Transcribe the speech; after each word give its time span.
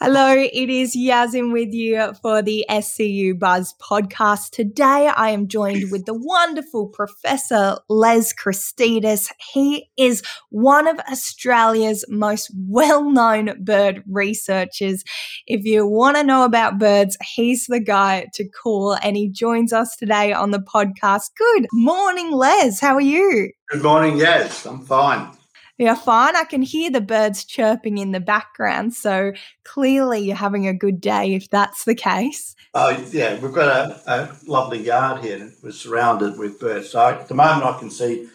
Hello, 0.00 0.32
it 0.32 0.70
is 0.70 0.96
Yazin 0.96 1.52
with 1.52 1.72
you 1.72 2.12
for 2.22 2.40
the 2.40 2.64
SCU 2.70 3.36
Buzz 3.36 3.74
podcast. 3.82 4.50
Today 4.50 5.08
I 5.08 5.30
am 5.30 5.48
joined 5.48 5.90
with 5.90 6.06
the 6.06 6.14
wonderful 6.14 6.86
Professor 6.86 7.78
Les 7.88 8.32
Christidis. 8.32 9.28
He 9.52 9.90
is 9.98 10.22
one 10.50 10.86
of 10.86 11.00
Australia's 11.10 12.04
most 12.08 12.48
well 12.56 13.10
known 13.10 13.64
bird 13.64 14.04
researchers. 14.08 15.02
If 15.48 15.64
you 15.64 15.84
want 15.84 16.16
to 16.16 16.22
know 16.22 16.44
about 16.44 16.78
birds, 16.78 17.16
he's 17.34 17.66
the 17.66 17.80
guy 17.80 18.28
to 18.34 18.48
call 18.48 18.96
and 19.02 19.16
he 19.16 19.28
joins 19.28 19.72
us 19.72 19.96
today 19.96 20.32
on 20.32 20.52
the 20.52 20.60
podcast. 20.60 21.30
Good 21.36 21.66
morning, 21.72 22.30
Les. 22.30 22.78
How 22.78 22.94
are 22.94 23.00
you? 23.00 23.50
Good 23.68 23.82
morning, 23.82 24.16
Yes, 24.16 24.64
I'm 24.64 24.78
fine. 24.78 25.37
Yeah, 25.78 25.94
fine. 25.94 26.34
I 26.34 26.42
can 26.42 26.62
hear 26.62 26.90
the 26.90 27.00
birds 27.00 27.44
chirping 27.44 27.98
in 27.98 28.10
the 28.10 28.20
background. 28.20 28.94
So 28.94 29.32
clearly 29.62 30.18
you're 30.18 30.36
having 30.36 30.66
a 30.66 30.74
good 30.74 31.00
day 31.00 31.34
if 31.34 31.48
that's 31.50 31.84
the 31.84 31.94
case. 31.94 32.56
Oh, 32.74 32.90
yeah. 33.12 33.38
We've 33.38 33.52
got 33.52 33.68
a, 33.68 34.02
a 34.12 34.36
lovely 34.46 34.80
yard 34.80 35.24
here 35.24 35.38
and 35.38 35.52
we're 35.62 35.70
surrounded 35.70 36.36
with 36.36 36.58
birds. 36.58 36.90
So 36.90 37.06
at 37.06 37.28
the 37.28 37.34
moment 37.34 37.64
I 37.64 37.78
can 37.78 37.90
see 37.90 38.28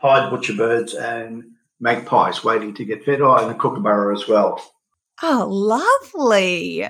pied 0.00 0.30
butcher 0.30 0.54
birds 0.54 0.94
and 0.94 1.44
magpies 1.78 2.42
waiting 2.42 2.74
to 2.74 2.84
get 2.84 3.04
fed. 3.04 3.20
Oh, 3.20 3.36
and 3.36 3.52
a 3.52 3.54
kookaburra 3.54 4.12
as 4.12 4.26
well. 4.26 4.60
Oh, 5.22 5.46
lovely. 5.48 6.84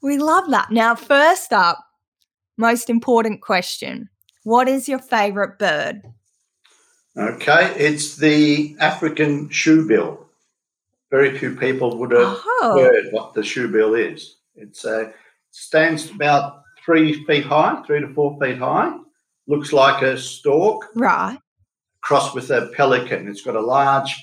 We 0.00 0.18
love 0.18 0.48
that. 0.50 0.70
Now, 0.70 0.94
first 0.94 1.52
up, 1.52 1.84
most 2.56 2.88
important 2.88 3.40
question 3.40 4.10
What 4.44 4.68
is 4.68 4.88
your 4.88 5.00
favorite 5.00 5.58
bird? 5.58 6.02
Okay, 7.16 7.74
it's 7.76 8.16
the 8.16 8.76
African 8.80 9.48
shoe 9.48 9.86
bill. 9.88 10.26
Very 11.10 11.36
few 11.38 11.56
people 11.56 11.98
would 11.98 12.12
have 12.12 12.38
oh. 12.44 12.78
heard 12.78 13.06
what 13.12 13.34
the 13.34 13.42
shoe 13.42 13.68
bill 13.68 13.94
is. 13.94 14.36
It's 14.54 14.84
a 14.84 15.12
stands 15.50 16.10
about 16.10 16.62
three 16.84 17.24
feet 17.24 17.44
high, 17.44 17.82
three 17.86 18.00
to 18.00 18.12
four 18.14 18.38
feet 18.40 18.58
high. 18.58 18.96
Looks 19.46 19.72
like 19.72 20.02
a 20.02 20.18
stork, 20.18 20.88
right? 20.94 21.38
Crossed 22.02 22.34
with 22.34 22.50
a 22.50 22.70
pelican. 22.76 23.26
It's 23.28 23.42
got 23.42 23.56
a 23.56 23.60
large 23.60 24.14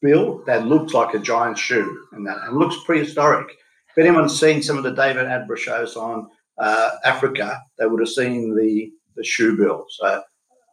bill 0.00 0.42
that 0.46 0.66
looks 0.66 0.94
like 0.94 1.14
a 1.14 1.18
giant 1.18 1.58
shoe, 1.58 2.06
and 2.12 2.26
that 2.26 2.38
and 2.44 2.56
looks 2.56 2.76
prehistoric. 2.84 3.48
If 3.90 3.98
anyone's 3.98 4.38
seen 4.38 4.62
some 4.62 4.78
of 4.78 4.84
the 4.84 4.94
David 4.94 5.26
Attenborough 5.26 5.58
shows 5.58 5.96
on 5.96 6.28
uh, 6.58 6.90
Africa, 7.04 7.60
they 7.78 7.86
would 7.86 8.00
have 8.00 8.08
seen 8.08 8.54
the 8.54 8.92
the 9.16 9.24
shoe 9.24 9.56
bill. 9.56 9.86
So 9.88 10.22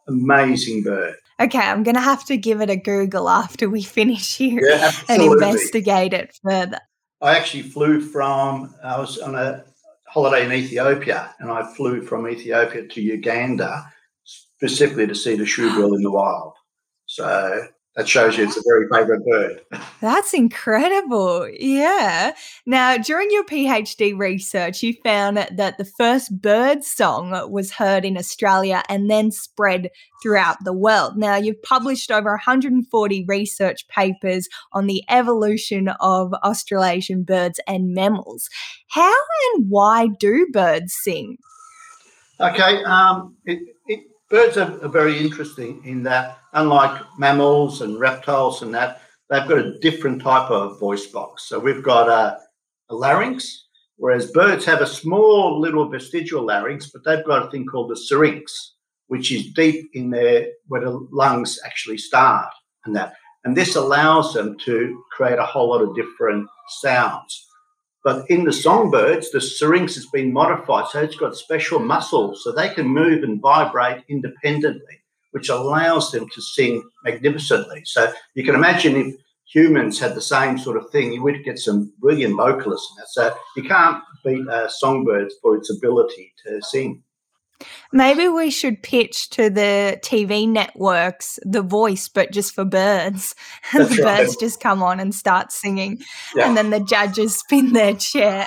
amazing 0.08 0.82
bird. 0.82 1.14
Okay, 1.40 1.58
I'm 1.58 1.82
going 1.82 1.96
to 1.96 2.00
have 2.00 2.24
to 2.26 2.36
give 2.36 2.60
it 2.60 2.70
a 2.70 2.76
Google 2.76 3.28
after 3.28 3.68
we 3.68 3.82
finish 3.82 4.36
here 4.36 4.62
yeah, 4.64 4.92
and 5.08 5.22
investigate 5.22 6.12
it 6.12 6.38
further. 6.42 6.78
I 7.20 7.36
actually 7.36 7.62
flew 7.62 8.00
from, 8.00 8.74
I 8.84 8.98
was 8.98 9.18
on 9.18 9.34
a 9.34 9.64
holiday 10.06 10.44
in 10.44 10.52
Ethiopia 10.52 11.34
and 11.40 11.50
I 11.50 11.64
flew 11.74 12.02
from 12.02 12.28
Ethiopia 12.28 12.86
to 12.86 13.00
Uganda 13.00 13.84
specifically 14.24 15.06
to 15.06 15.14
see 15.14 15.34
the 15.34 15.44
shoebill 15.44 15.94
in 15.96 16.02
the 16.02 16.10
wild. 16.10 16.54
So 17.06 17.66
that 17.96 18.08
shows 18.08 18.36
you 18.36 18.44
it's 18.44 18.56
a 18.56 18.62
very 18.66 18.88
favorite 18.92 19.24
bird. 19.24 19.60
That's 20.00 20.34
incredible. 20.34 21.48
Yeah. 21.48 22.34
Now, 22.66 22.96
during 22.96 23.30
your 23.30 23.44
PhD 23.44 24.18
research, 24.18 24.82
you 24.82 24.94
found 25.04 25.36
that 25.36 25.78
the 25.78 25.84
first 25.84 26.40
bird 26.40 26.82
song 26.82 27.50
was 27.50 27.72
heard 27.72 28.04
in 28.04 28.18
Australia 28.18 28.82
and 28.88 29.08
then 29.08 29.30
spread 29.30 29.90
throughout 30.22 30.56
the 30.64 30.72
world. 30.72 31.16
Now, 31.16 31.36
you've 31.36 31.62
published 31.62 32.10
over 32.10 32.30
140 32.30 33.24
research 33.28 33.86
papers 33.88 34.48
on 34.72 34.86
the 34.86 35.04
evolution 35.08 35.88
of 36.00 36.32
Australasian 36.42 37.22
birds 37.22 37.60
and 37.68 37.94
mammals. 37.94 38.48
How 38.88 39.14
and 39.54 39.70
why 39.70 40.08
do 40.18 40.48
birds 40.52 40.94
sing? 40.94 41.38
Okay. 42.40 42.82
Um, 42.84 43.36
it, 43.44 43.60
it, 43.86 44.00
birds 44.30 44.56
are, 44.56 44.82
are 44.84 44.88
very 44.88 45.18
interesting 45.18 45.82
in 45.84 46.02
that 46.04 46.38
unlike 46.52 47.02
mammals 47.18 47.82
and 47.82 47.98
reptiles 47.98 48.62
and 48.62 48.74
that, 48.74 49.02
they've 49.30 49.48
got 49.48 49.58
a 49.58 49.78
different 49.80 50.22
type 50.22 50.50
of 50.50 50.78
voice 50.78 51.06
box. 51.06 51.48
So 51.48 51.58
we've 51.58 51.82
got 51.82 52.08
a, 52.08 52.38
a 52.90 52.94
larynx, 52.94 53.66
whereas 53.96 54.30
birds 54.32 54.64
have 54.64 54.80
a 54.80 54.86
small 54.86 55.60
little 55.60 55.88
vestigial 55.88 56.46
larynx, 56.46 56.90
but 56.90 57.04
they've 57.04 57.24
got 57.24 57.46
a 57.46 57.50
thing 57.50 57.66
called 57.66 57.90
the 57.90 57.96
syrinx, 57.96 58.74
which 59.08 59.32
is 59.32 59.52
deep 59.52 59.90
in 59.94 60.10
there 60.10 60.48
where 60.68 60.82
the 60.82 61.06
lungs 61.10 61.58
actually 61.64 61.98
start 61.98 62.52
and 62.84 62.94
that. 62.96 63.14
And 63.44 63.56
this 63.56 63.76
allows 63.76 64.32
them 64.32 64.56
to 64.64 65.04
create 65.12 65.38
a 65.38 65.44
whole 65.44 65.68
lot 65.68 65.82
of 65.82 65.94
different 65.94 66.48
sounds. 66.80 67.46
But 68.04 68.30
in 68.30 68.44
the 68.44 68.52
songbirds, 68.52 69.30
the 69.30 69.40
syrinx 69.40 69.94
has 69.96 70.06
been 70.06 70.32
modified, 70.32 70.88
so 70.90 71.00
it's 71.00 71.16
got 71.16 71.34
special 71.34 71.80
muscles, 71.80 72.44
so 72.44 72.52
they 72.52 72.68
can 72.68 72.86
move 72.86 73.24
and 73.24 73.40
vibrate 73.40 74.04
independently 74.08 75.00
which 75.34 75.48
allows 75.48 76.12
them 76.12 76.28
to 76.28 76.40
sing 76.40 76.80
magnificently. 77.02 77.82
So 77.84 78.12
you 78.34 78.44
can 78.44 78.54
imagine 78.54 78.94
if 78.94 79.16
humans 79.52 79.98
had 79.98 80.14
the 80.14 80.20
same 80.20 80.56
sort 80.56 80.76
of 80.76 80.88
thing, 80.90 81.12
you 81.12 81.24
would 81.24 81.42
get 81.42 81.58
some 81.58 81.92
brilliant 81.98 82.36
vocalists. 82.36 82.94
So 83.08 83.34
you 83.56 83.64
can't 83.64 84.00
beat 84.24 84.46
songbirds 84.68 85.34
for 85.42 85.56
its 85.56 85.76
ability 85.76 86.32
to 86.46 86.62
sing. 86.62 87.02
Maybe 87.92 88.28
we 88.28 88.50
should 88.50 88.82
pitch 88.82 89.30
to 89.30 89.48
the 89.48 89.98
TV 90.02 90.48
networks 90.48 91.38
the 91.42 91.62
voice, 91.62 92.08
but 92.08 92.32
just 92.32 92.54
for 92.54 92.64
birds. 92.64 93.34
And 93.72 93.88
the 93.88 94.02
right. 94.02 94.18
birds 94.20 94.36
just 94.36 94.60
come 94.60 94.82
on 94.82 95.00
and 95.00 95.14
start 95.14 95.50
singing, 95.50 96.02
yeah. 96.34 96.46
and 96.46 96.56
then 96.56 96.70
the 96.70 96.80
judges 96.80 97.36
spin 97.40 97.72
their 97.72 97.94
chair. 97.94 98.46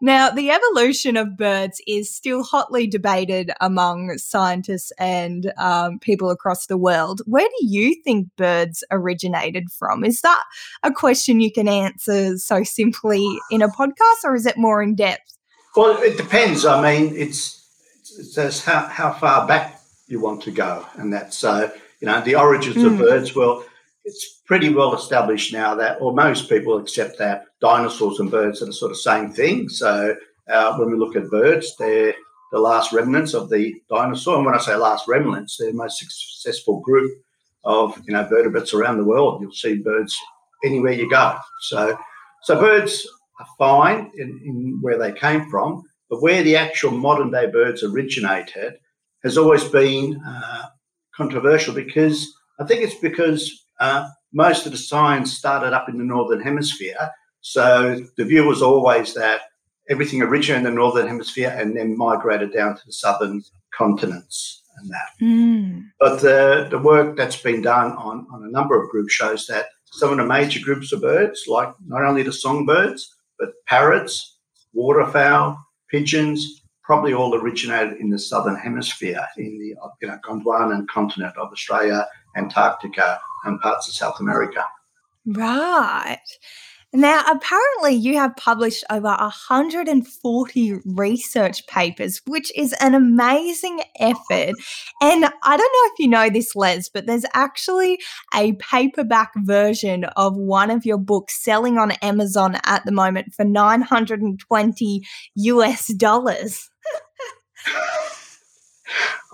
Now, 0.00 0.30
the 0.30 0.50
evolution 0.50 1.16
of 1.16 1.36
birds 1.36 1.80
is 1.88 2.14
still 2.14 2.44
hotly 2.44 2.86
debated 2.86 3.50
among 3.60 4.16
scientists 4.16 4.92
and 4.96 5.52
um, 5.58 5.98
people 5.98 6.30
across 6.30 6.66
the 6.66 6.76
world. 6.76 7.20
Where 7.26 7.48
do 7.48 7.66
you 7.66 7.96
think 8.04 8.28
birds 8.36 8.84
originated 8.92 9.72
from? 9.72 10.04
Is 10.04 10.20
that 10.20 10.44
a 10.84 10.92
question 10.92 11.40
you 11.40 11.50
can 11.50 11.66
answer 11.66 12.38
so 12.38 12.62
simply 12.62 13.26
in 13.50 13.60
a 13.60 13.68
podcast, 13.68 14.22
or 14.24 14.36
is 14.36 14.46
it 14.46 14.56
more 14.56 14.80
in 14.82 14.94
depth? 14.94 15.36
Well, 15.74 16.00
it 16.00 16.16
depends. 16.16 16.64
I 16.64 16.80
mean, 16.80 17.16
it's 17.16 17.56
it 17.56 17.57
says 18.24 18.64
how, 18.64 18.80
how 18.86 19.12
far 19.12 19.46
back 19.46 19.80
you 20.06 20.20
want 20.20 20.42
to 20.42 20.50
go, 20.50 20.86
and 20.94 21.12
that's 21.12 21.36
so 21.36 21.70
you 22.00 22.06
know 22.06 22.20
the 22.20 22.36
origins 22.36 22.76
mm. 22.76 22.86
of 22.86 22.92
hmm. 22.92 22.98
birds. 22.98 23.34
Well, 23.34 23.64
it's 24.04 24.40
pretty 24.46 24.70
well 24.70 24.94
established 24.94 25.52
now 25.52 25.74
that, 25.74 26.00
or 26.00 26.14
most 26.14 26.48
people 26.48 26.78
accept 26.78 27.18
that 27.18 27.44
dinosaurs 27.60 28.20
and 28.20 28.30
birds 28.30 28.62
are 28.62 28.66
the 28.66 28.72
sort 28.72 28.90
of 28.90 28.96
same 28.96 29.30
thing. 29.30 29.68
So 29.68 30.16
uh, 30.48 30.76
when 30.76 30.90
we 30.90 30.96
look 30.96 31.16
at 31.16 31.30
birds, 31.30 31.76
they're 31.76 32.14
the 32.50 32.58
last 32.58 32.92
remnants 32.92 33.34
of 33.34 33.50
the 33.50 33.74
dinosaur. 33.90 34.36
And 34.36 34.46
when 34.46 34.54
I 34.54 34.58
say 34.58 34.74
last 34.76 35.06
remnants, 35.06 35.56
they're 35.56 35.72
the 35.72 35.76
most 35.76 35.98
successful 35.98 36.80
group 36.80 37.12
of 37.64 38.00
you 38.06 38.14
know 38.14 38.24
vertebrates 38.24 38.72
around 38.72 38.98
the 38.98 39.04
world. 39.04 39.42
You'll 39.42 39.52
see 39.52 39.76
birds 39.76 40.16
anywhere 40.64 40.92
you 40.92 41.08
go. 41.10 41.36
So 41.62 41.98
so 42.42 42.58
birds 42.58 43.06
are 43.40 43.46
fine 43.58 44.10
in, 44.16 44.40
in 44.44 44.78
where 44.80 44.98
they 44.98 45.12
came 45.12 45.48
from, 45.50 45.84
but 46.10 46.22
where 46.22 46.42
the 46.42 46.56
actual 46.56 46.90
modern 46.90 47.30
day 47.30 47.46
birds 47.46 47.82
originated 47.82 48.74
has 49.24 49.36
always 49.36 49.64
been 49.64 50.20
uh, 50.26 50.66
controversial 51.14 51.74
because 51.74 52.32
I 52.58 52.64
think 52.64 52.82
it's 52.82 52.94
because 52.94 53.64
uh, 53.80 54.08
most 54.32 54.66
of 54.66 54.72
the 54.72 54.78
science 54.78 55.36
started 55.36 55.72
up 55.72 55.88
in 55.88 55.98
the 55.98 56.04
northern 56.04 56.40
hemisphere, 56.40 57.10
so 57.40 58.00
the 58.16 58.24
view 58.24 58.44
was 58.44 58.62
always 58.62 59.14
that 59.14 59.42
everything 59.88 60.22
originated 60.22 60.66
in 60.66 60.74
the 60.74 60.76
northern 60.76 61.06
hemisphere 61.06 61.54
and 61.56 61.76
then 61.76 61.96
migrated 61.96 62.52
down 62.52 62.76
to 62.76 62.86
the 62.86 62.92
southern 62.92 63.42
continents 63.72 64.62
and 64.78 64.90
that. 64.90 65.24
Mm. 65.24 65.84
But 65.98 66.20
the, 66.20 66.68
the 66.70 66.78
work 66.78 67.16
that's 67.16 67.40
been 67.40 67.62
done 67.62 67.92
on, 67.92 68.26
on 68.32 68.44
a 68.44 68.50
number 68.50 68.80
of 68.80 68.90
groups 68.90 69.12
shows 69.12 69.46
that 69.46 69.66
some 69.86 70.10
of 70.10 70.18
the 70.18 70.24
major 70.24 70.60
groups 70.60 70.92
of 70.92 71.00
birds, 71.00 71.44
like 71.48 71.74
not 71.86 72.02
only 72.02 72.22
the 72.22 72.32
songbirds, 72.32 73.14
but 73.38 73.50
parrots, 73.66 74.36
waterfowl, 74.72 75.58
pigeons, 75.90 76.62
probably 76.82 77.12
all 77.12 77.34
originated 77.34 77.98
in 77.98 78.08
the 78.10 78.18
southern 78.18 78.56
hemisphere, 78.56 79.26
in 79.36 79.58
the 79.58 79.74
you 80.00 80.08
know, 80.08 80.18
Gondwanan 80.26 80.86
continent 80.88 81.36
of 81.36 81.52
Australia, 81.52 82.06
Antarctica, 82.36 83.20
and 83.44 83.60
parts 83.60 83.88
of 83.88 83.94
South 83.94 84.20
America. 84.20 84.64
Right. 85.26 86.18
Now, 86.92 87.22
apparently, 87.30 87.94
you 87.94 88.16
have 88.16 88.34
published 88.36 88.82
over 88.90 89.08
140 89.08 90.74
research 90.86 91.66
papers, 91.66 92.22
which 92.26 92.50
is 92.56 92.72
an 92.80 92.94
amazing 92.94 93.80
effort. 94.00 94.54
And 95.02 95.26
I 95.42 95.56
don't 95.56 95.58
know 95.58 95.90
if 95.92 95.98
you 95.98 96.08
know 96.08 96.30
this, 96.30 96.56
Les, 96.56 96.88
but 96.88 97.04
there's 97.06 97.26
actually 97.34 97.98
a 98.34 98.54
paperback 98.54 99.32
version 99.36 100.04
of 100.16 100.34
one 100.34 100.70
of 100.70 100.86
your 100.86 100.96
books 100.96 101.44
selling 101.44 101.76
on 101.76 101.90
Amazon 102.02 102.56
at 102.64 102.86
the 102.86 102.92
moment 102.92 103.34
for 103.34 103.44
920 103.44 105.02
US 105.34 105.92
dollars. 105.94 106.70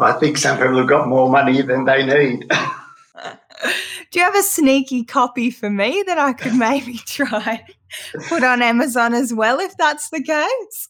I 0.01 0.11
think 0.15 0.39
some 0.39 0.59
people 0.59 0.79
have 0.79 0.89
got 0.89 1.07
more 1.07 1.31
money 1.31 1.63
than 1.63 1.85
they 1.85 2.05
need. 2.05 2.51
Do 4.15 4.21
you 4.21 4.27
have 4.27 4.37
a 4.37 4.45
sneaky 4.45 5.03
copy 5.03 5.51
for 5.51 5.69
me 5.69 6.05
that 6.07 6.19
I 6.19 6.35
could 6.35 6.55
maybe 6.55 6.99
try? 7.05 7.67
put 8.29 8.45
on 8.45 8.63
Amazon 8.63 9.13
as 9.13 9.35
well 9.35 9.59
if 9.59 9.77
that's 9.77 10.09
the 10.11 10.23
case. 10.23 10.89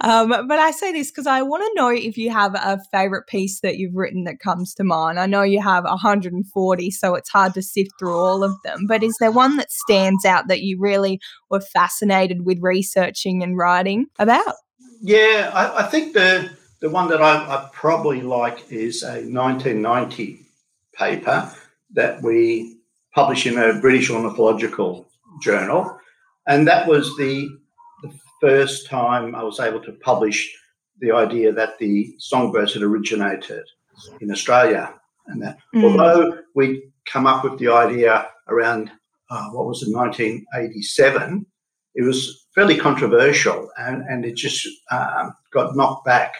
Um, 0.00 0.30
but 0.48 0.58
I 0.58 0.72
say 0.72 0.90
this 0.90 1.12
because 1.12 1.28
I 1.28 1.42
want 1.42 1.62
to 1.62 1.80
know 1.80 1.88
if 1.90 2.18
you 2.18 2.30
have 2.30 2.56
a 2.56 2.80
favorite 2.90 3.28
piece 3.28 3.60
that 3.60 3.76
you've 3.76 3.94
written 3.94 4.24
that 4.24 4.40
comes 4.40 4.74
to 4.74 4.82
mind. 4.82 5.20
I 5.20 5.26
know 5.26 5.42
you 5.42 5.62
have 5.62 5.84
140, 5.84 6.90
so 6.90 7.14
it's 7.14 7.30
hard 7.30 7.54
to 7.54 7.62
sift 7.62 7.92
through 7.96 8.18
all 8.18 8.42
of 8.42 8.60
them. 8.64 8.86
But 8.88 9.04
is 9.04 9.16
there 9.20 9.30
one 9.30 9.56
that 9.58 9.70
stands 9.70 10.24
out 10.24 10.48
that 10.48 10.62
you 10.62 10.80
really 10.80 11.20
were 11.48 11.60
fascinated 11.60 12.44
with 12.44 12.58
researching 12.60 13.44
and 13.44 13.56
writing 13.56 14.06
about? 14.18 14.56
Yeah, 15.00 15.52
I, 15.54 15.84
I 15.84 15.86
think 15.86 16.12
the 16.14 16.50
the 16.80 16.90
one 16.90 17.08
that 17.10 17.22
I, 17.22 17.36
I 17.36 17.70
probably 17.72 18.20
like 18.20 18.72
is 18.72 19.04
a 19.04 19.22
1990 19.22 20.40
paper 20.92 21.52
that 21.94 22.22
we 22.22 22.78
published 23.14 23.46
in 23.46 23.58
a 23.58 23.80
British 23.80 24.10
ornithological 24.10 25.06
journal, 25.42 25.98
and 26.46 26.66
that 26.66 26.86
was 26.86 27.16
the 27.16 27.48
first 28.40 28.88
time 28.88 29.34
I 29.34 29.42
was 29.42 29.60
able 29.60 29.80
to 29.80 29.92
publish 29.92 30.52
the 31.00 31.12
idea 31.12 31.52
that 31.52 31.78
the 31.78 32.14
songbirds 32.18 32.74
had 32.74 32.82
originated 32.82 33.64
in 34.20 34.30
Australia. 34.30 34.94
And 35.26 35.40
that, 35.42 35.58
mm. 35.74 35.84
although 35.84 36.38
we 36.54 36.90
come 37.06 37.26
up 37.26 37.44
with 37.44 37.58
the 37.58 37.68
idea 37.68 38.28
around, 38.48 38.90
uh, 39.30 39.48
what 39.50 39.66
was 39.66 39.82
it, 39.82 39.94
1987, 39.94 41.46
it 41.94 42.02
was 42.02 42.46
fairly 42.54 42.76
controversial 42.76 43.70
and, 43.78 44.02
and 44.08 44.24
it 44.24 44.34
just 44.34 44.66
uh, 44.90 45.30
got 45.52 45.76
knocked 45.76 46.04
back 46.04 46.34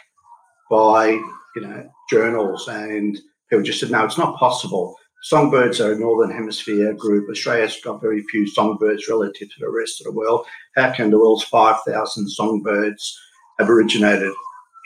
by, 0.70 1.08
you 1.54 1.62
know, 1.62 1.88
journals 2.10 2.66
and 2.68 3.18
people 3.48 3.62
just 3.62 3.80
said, 3.80 3.90
no, 3.90 4.04
it's 4.04 4.18
not 4.18 4.36
possible. 4.38 4.96
Songbirds 5.22 5.80
are 5.80 5.92
a 5.92 5.98
northern 5.98 6.34
hemisphere 6.34 6.92
group. 6.94 7.30
Australia's 7.30 7.80
got 7.80 8.00
very 8.00 8.22
few 8.24 8.46
songbirds 8.46 9.08
relative 9.08 9.48
to 9.48 9.60
the 9.60 9.70
rest 9.70 10.00
of 10.00 10.06
the 10.06 10.18
world. 10.18 10.44
How 10.74 10.90
can 10.90 11.10
the 11.10 11.18
world's 11.18 11.44
5,000 11.44 12.28
songbirds 12.28 13.18
have 13.60 13.70
originated 13.70 14.32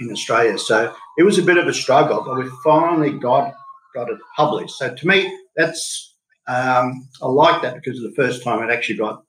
in 0.00 0.10
Australia? 0.10 0.58
So 0.58 0.94
it 1.16 1.22
was 1.22 1.38
a 1.38 1.42
bit 1.42 1.56
of 1.56 1.66
a 1.66 1.72
struggle, 1.72 2.22
but 2.22 2.36
we 2.36 2.50
finally 2.62 3.18
got 3.18 3.54
got 3.94 4.10
it 4.10 4.18
published. 4.36 4.76
So 4.76 4.94
to 4.94 5.06
me, 5.06 5.34
that's 5.56 6.14
um, 6.48 7.08
I 7.22 7.26
like 7.26 7.62
that 7.62 7.74
because 7.74 7.98
of 7.98 8.10
the 8.10 8.14
first 8.14 8.44
time 8.44 8.62
it 8.62 8.72
actually 8.72 8.98
got 8.98 9.24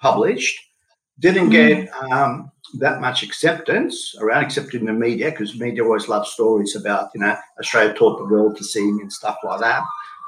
published. 0.00 0.58
Didn't 1.18 1.50
get 1.50 1.90
mm. 1.90 2.12
um, 2.12 2.52
that 2.78 3.00
much 3.00 3.22
acceptance 3.22 4.14
around, 4.20 4.44
except 4.44 4.74
in 4.74 4.86
the 4.86 4.92
media, 4.92 5.30
because 5.30 5.58
media 5.58 5.84
always 5.84 6.08
loves 6.08 6.30
stories 6.30 6.76
about 6.76 7.10
you 7.14 7.20
know 7.20 7.36
Australia 7.58 7.92
taught 7.94 8.18
the 8.18 8.32
world 8.32 8.56
to 8.56 8.64
sing 8.64 9.00
and 9.02 9.12
stuff 9.12 9.36
like 9.44 9.60
that. 9.60 9.82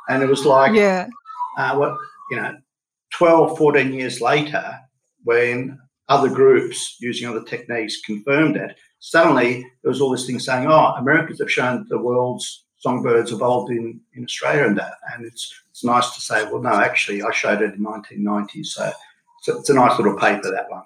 And 0.08 0.22
it 0.22 0.28
was 0.28 0.44
like, 0.44 0.74
yeah, 0.74 1.08
uh, 1.56 1.76
what, 1.76 1.96
you 2.30 2.36
know, 2.36 2.56
12, 3.14 3.56
14 3.56 3.92
years 3.92 4.20
later, 4.20 4.78
when 5.24 5.78
other 6.08 6.28
groups 6.28 6.96
using 7.00 7.28
other 7.28 7.42
techniques 7.42 8.00
confirmed 8.02 8.56
it, 8.56 8.76
suddenly 8.98 9.60
there 9.82 9.90
was 9.90 10.00
all 10.00 10.10
this 10.10 10.26
thing 10.26 10.38
saying, 10.38 10.66
oh, 10.66 10.94
Americans 10.98 11.40
have 11.40 11.50
shown 11.50 11.78
that 11.78 11.88
the 11.88 11.98
world's 11.98 12.64
songbirds 12.78 13.32
evolved 13.32 13.70
in, 13.70 14.00
in 14.14 14.24
Australia 14.24 14.66
and 14.66 14.76
that. 14.76 14.94
And 15.12 15.24
it's, 15.24 15.54
it's 15.70 15.84
nice 15.84 16.14
to 16.14 16.20
say, 16.20 16.44
well, 16.44 16.62
no, 16.62 16.74
actually, 16.74 17.22
I 17.22 17.30
showed 17.32 17.62
it 17.62 17.74
in 17.74 17.82
1990. 17.82 18.64
So, 18.64 18.90
so 19.42 19.58
it's 19.58 19.70
a 19.70 19.74
nice 19.74 19.98
little 19.98 20.18
paper, 20.18 20.50
that 20.50 20.70
one. 20.70 20.82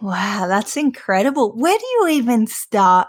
Wow, 0.00 0.46
that's 0.48 0.76
incredible. 0.76 1.52
Where 1.56 1.76
do 1.76 1.86
you 1.86 2.08
even 2.08 2.46
start 2.46 3.08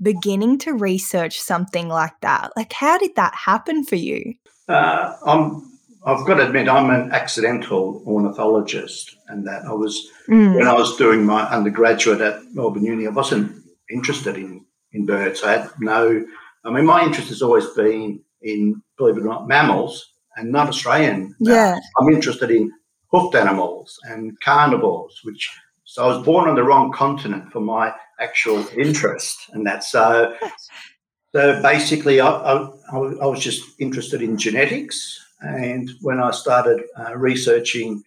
beginning 0.00 0.58
to 0.58 0.74
research 0.74 1.40
something 1.40 1.88
like 1.88 2.20
that? 2.20 2.52
Like, 2.56 2.72
how 2.72 2.98
did 2.98 3.16
that 3.16 3.34
happen 3.34 3.84
for 3.84 3.96
you? 3.96 4.34
Uh, 4.68 5.16
I'm, 5.24 5.78
I've 6.04 6.26
got 6.26 6.34
to 6.34 6.46
admit, 6.46 6.68
I'm 6.68 6.90
an 6.90 7.12
accidental 7.12 8.02
ornithologist, 8.06 9.16
and 9.28 9.46
that 9.46 9.64
I 9.64 9.72
was 9.72 10.08
mm. 10.28 10.54
when 10.54 10.66
I 10.66 10.74
was 10.74 10.96
doing 10.96 11.24
my 11.24 11.42
undergraduate 11.48 12.20
at 12.20 12.42
Melbourne 12.54 12.84
Uni. 12.84 13.06
I 13.06 13.10
wasn't 13.10 13.64
interested 13.90 14.36
in 14.36 14.64
in 14.92 15.06
birds. 15.06 15.42
I 15.42 15.58
had 15.58 15.70
no. 15.80 16.24
I 16.64 16.70
mean, 16.70 16.86
my 16.86 17.02
interest 17.02 17.28
has 17.28 17.42
always 17.42 17.66
been 17.68 18.20
in, 18.42 18.82
believe 18.98 19.16
it 19.16 19.22
or 19.22 19.26
not, 19.26 19.46
mammals 19.46 20.12
and 20.36 20.50
not 20.50 20.68
Australian. 20.68 21.34
Yeah, 21.38 21.78
I'm 21.98 22.08
interested 22.08 22.50
in 22.50 22.72
hoofed 23.12 23.34
animals 23.34 23.98
and 24.04 24.38
carnivores, 24.40 25.20
which 25.24 25.50
so 25.84 26.04
I 26.04 26.16
was 26.16 26.24
born 26.24 26.48
on 26.48 26.56
the 26.56 26.64
wrong 26.64 26.92
continent 26.92 27.52
for 27.52 27.60
my 27.60 27.94
actual 28.20 28.66
interest, 28.76 29.50
and 29.52 29.66
that 29.66 29.84
so 29.84 30.34
so 31.36 31.60
basically, 31.60 32.18
I, 32.18 32.30
I, 32.30 32.70
I, 32.90 33.26
was 33.26 33.40
just 33.40 33.78
interested 33.78 34.22
in 34.22 34.38
genetics. 34.38 35.22
And 35.42 35.90
when 36.00 36.18
I 36.18 36.30
started 36.30 36.84
uh, 36.98 37.14
researching 37.14 38.02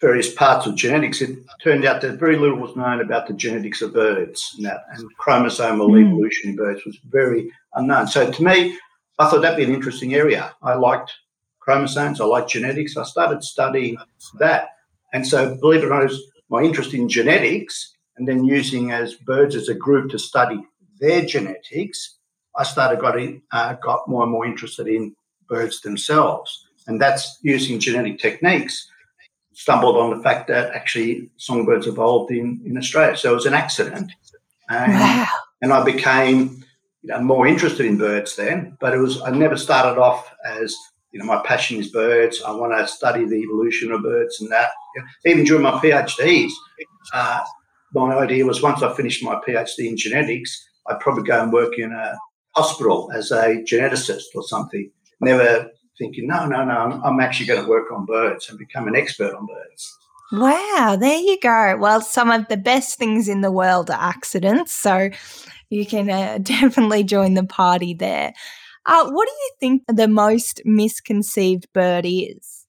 various 0.00 0.32
parts 0.32 0.66
of 0.66 0.76
genetics, 0.76 1.20
it 1.20 1.36
turned 1.64 1.84
out 1.84 2.00
that 2.02 2.20
very 2.20 2.36
little 2.36 2.58
was 2.58 2.76
known 2.76 3.00
about 3.00 3.26
the 3.26 3.34
genetics 3.34 3.82
of 3.82 3.92
birds 3.92 4.54
and, 4.56 4.66
that, 4.66 4.84
and 4.92 5.10
chromosomal 5.18 5.90
mm. 5.90 6.06
evolution 6.06 6.50
in 6.50 6.54
birds 6.54 6.84
was 6.86 6.96
very 7.08 7.50
unknown. 7.74 8.06
So 8.06 8.30
to 8.30 8.44
me, 8.44 8.78
I 9.18 9.28
thought 9.28 9.42
that'd 9.42 9.56
be 9.56 9.64
an 9.64 9.74
interesting 9.74 10.14
area. 10.14 10.54
I 10.62 10.74
liked 10.74 11.12
chromosomes, 11.58 12.20
I 12.20 12.24
liked 12.26 12.50
genetics. 12.50 12.96
I 12.96 13.02
started 13.02 13.42
studying 13.42 13.96
that. 14.38 14.68
And 15.12 15.26
so, 15.26 15.56
believe 15.56 15.82
it 15.82 15.86
or 15.86 15.90
not, 15.90 16.02
it 16.02 16.10
was 16.10 16.22
my 16.50 16.62
interest 16.62 16.94
in 16.94 17.08
genetics 17.08 17.96
and 18.16 18.28
then 18.28 18.44
using 18.44 18.92
as 18.92 19.14
birds 19.14 19.56
as 19.56 19.68
a 19.68 19.74
group 19.74 20.08
to 20.12 20.20
study 20.20 20.62
their 21.00 21.24
genetics, 21.24 22.16
I 22.56 22.64
started 22.64 23.00
getting 23.00 23.42
uh, 23.52 23.74
got 23.74 24.08
more 24.08 24.22
and 24.22 24.32
more 24.32 24.46
interested 24.46 24.88
in 24.88 25.14
birds 25.48 25.80
themselves, 25.80 26.68
and 26.86 27.00
that's 27.00 27.38
using 27.42 27.78
genetic 27.78 28.18
techniques. 28.18 28.90
Stumbled 29.52 29.96
on 29.96 30.16
the 30.16 30.22
fact 30.22 30.48
that 30.48 30.72
actually 30.72 31.30
songbirds 31.38 31.86
evolved 31.86 32.30
in, 32.30 32.60
in 32.66 32.76
Australia, 32.76 33.16
so 33.16 33.32
it 33.32 33.34
was 33.34 33.46
an 33.46 33.54
accident, 33.54 34.12
and, 34.68 34.92
wow. 34.92 35.26
and 35.62 35.72
I 35.72 35.82
became 35.82 36.62
you 37.02 37.10
know 37.10 37.20
more 37.20 37.46
interested 37.46 37.86
in 37.86 37.98
birds 37.98 38.36
then. 38.36 38.76
But 38.80 38.94
it 38.94 38.98
was 38.98 39.22
I 39.22 39.30
never 39.30 39.56
started 39.56 40.00
off 40.00 40.30
as 40.44 40.76
you 41.12 41.20
know 41.20 41.26
my 41.26 41.42
passion 41.44 41.78
is 41.78 41.90
birds. 41.90 42.42
I 42.42 42.50
want 42.52 42.76
to 42.76 42.86
study 42.86 43.24
the 43.24 43.36
evolution 43.36 43.92
of 43.92 44.02
birds 44.02 44.40
and 44.40 44.50
that. 44.50 44.70
Even 45.24 45.44
during 45.44 45.62
my 45.62 45.72
PhDs, 45.72 46.50
uh, 47.12 47.40
my 47.92 48.14
idea 48.16 48.44
was 48.44 48.62
once 48.62 48.82
I 48.82 48.94
finished 48.94 49.22
my 49.22 49.36
PhD 49.46 49.88
in 49.88 49.96
genetics, 49.96 50.66
I'd 50.88 51.00
probably 51.00 51.24
go 51.24 51.42
and 51.42 51.52
work 51.52 51.78
in 51.78 51.92
a 51.92 52.16
hospital 52.54 53.10
as 53.14 53.30
a 53.30 53.62
geneticist 53.62 54.24
or 54.34 54.42
something. 54.42 54.90
Never 55.20 55.70
thinking, 55.98 56.26
no, 56.26 56.46
no, 56.46 56.64
no, 56.64 57.00
I'm 57.04 57.20
actually 57.20 57.46
going 57.46 57.62
to 57.62 57.68
work 57.68 57.90
on 57.90 58.06
birds 58.06 58.48
and 58.48 58.58
become 58.58 58.86
an 58.88 58.96
expert 58.96 59.34
on 59.34 59.46
birds. 59.46 59.98
Wow, 60.32 60.96
there 60.98 61.18
you 61.18 61.38
go. 61.40 61.76
Well, 61.78 62.00
some 62.00 62.30
of 62.30 62.48
the 62.48 62.56
best 62.56 62.98
things 62.98 63.28
in 63.28 63.42
the 63.42 63.52
world 63.52 63.90
are 63.90 64.00
accidents. 64.00 64.72
So 64.72 65.10
you 65.70 65.86
can 65.86 66.10
uh, 66.10 66.38
definitely 66.42 67.04
join 67.04 67.34
the 67.34 67.44
party 67.44 67.94
there. 67.94 68.34
Uh, 68.84 69.10
what 69.10 69.26
do 69.26 69.32
you 69.32 69.50
think 69.58 69.82
the 69.88 70.08
most 70.08 70.60
misconceived 70.64 71.66
bird 71.72 72.04
is? 72.06 72.66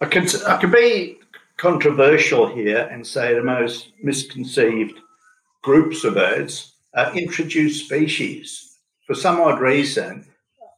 I 0.00 0.06
can, 0.06 0.26
I 0.46 0.56
can 0.56 0.70
be 0.70 1.18
controversial 1.56 2.48
here 2.48 2.88
and 2.90 3.06
say 3.06 3.34
the 3.34 3.42
most 3.42 3.92
misconceived 4.02 4.98
groups 5.62 6.02
of 6.02 6.14
birds 6.14 6.71
uh, 6.94 7.12
introduced 7.14 7.84
species. 7.84 8.78
For 9.06 9.14
some 9.14 9.40
odd 9.40 9.60
reason, 9.60 10.26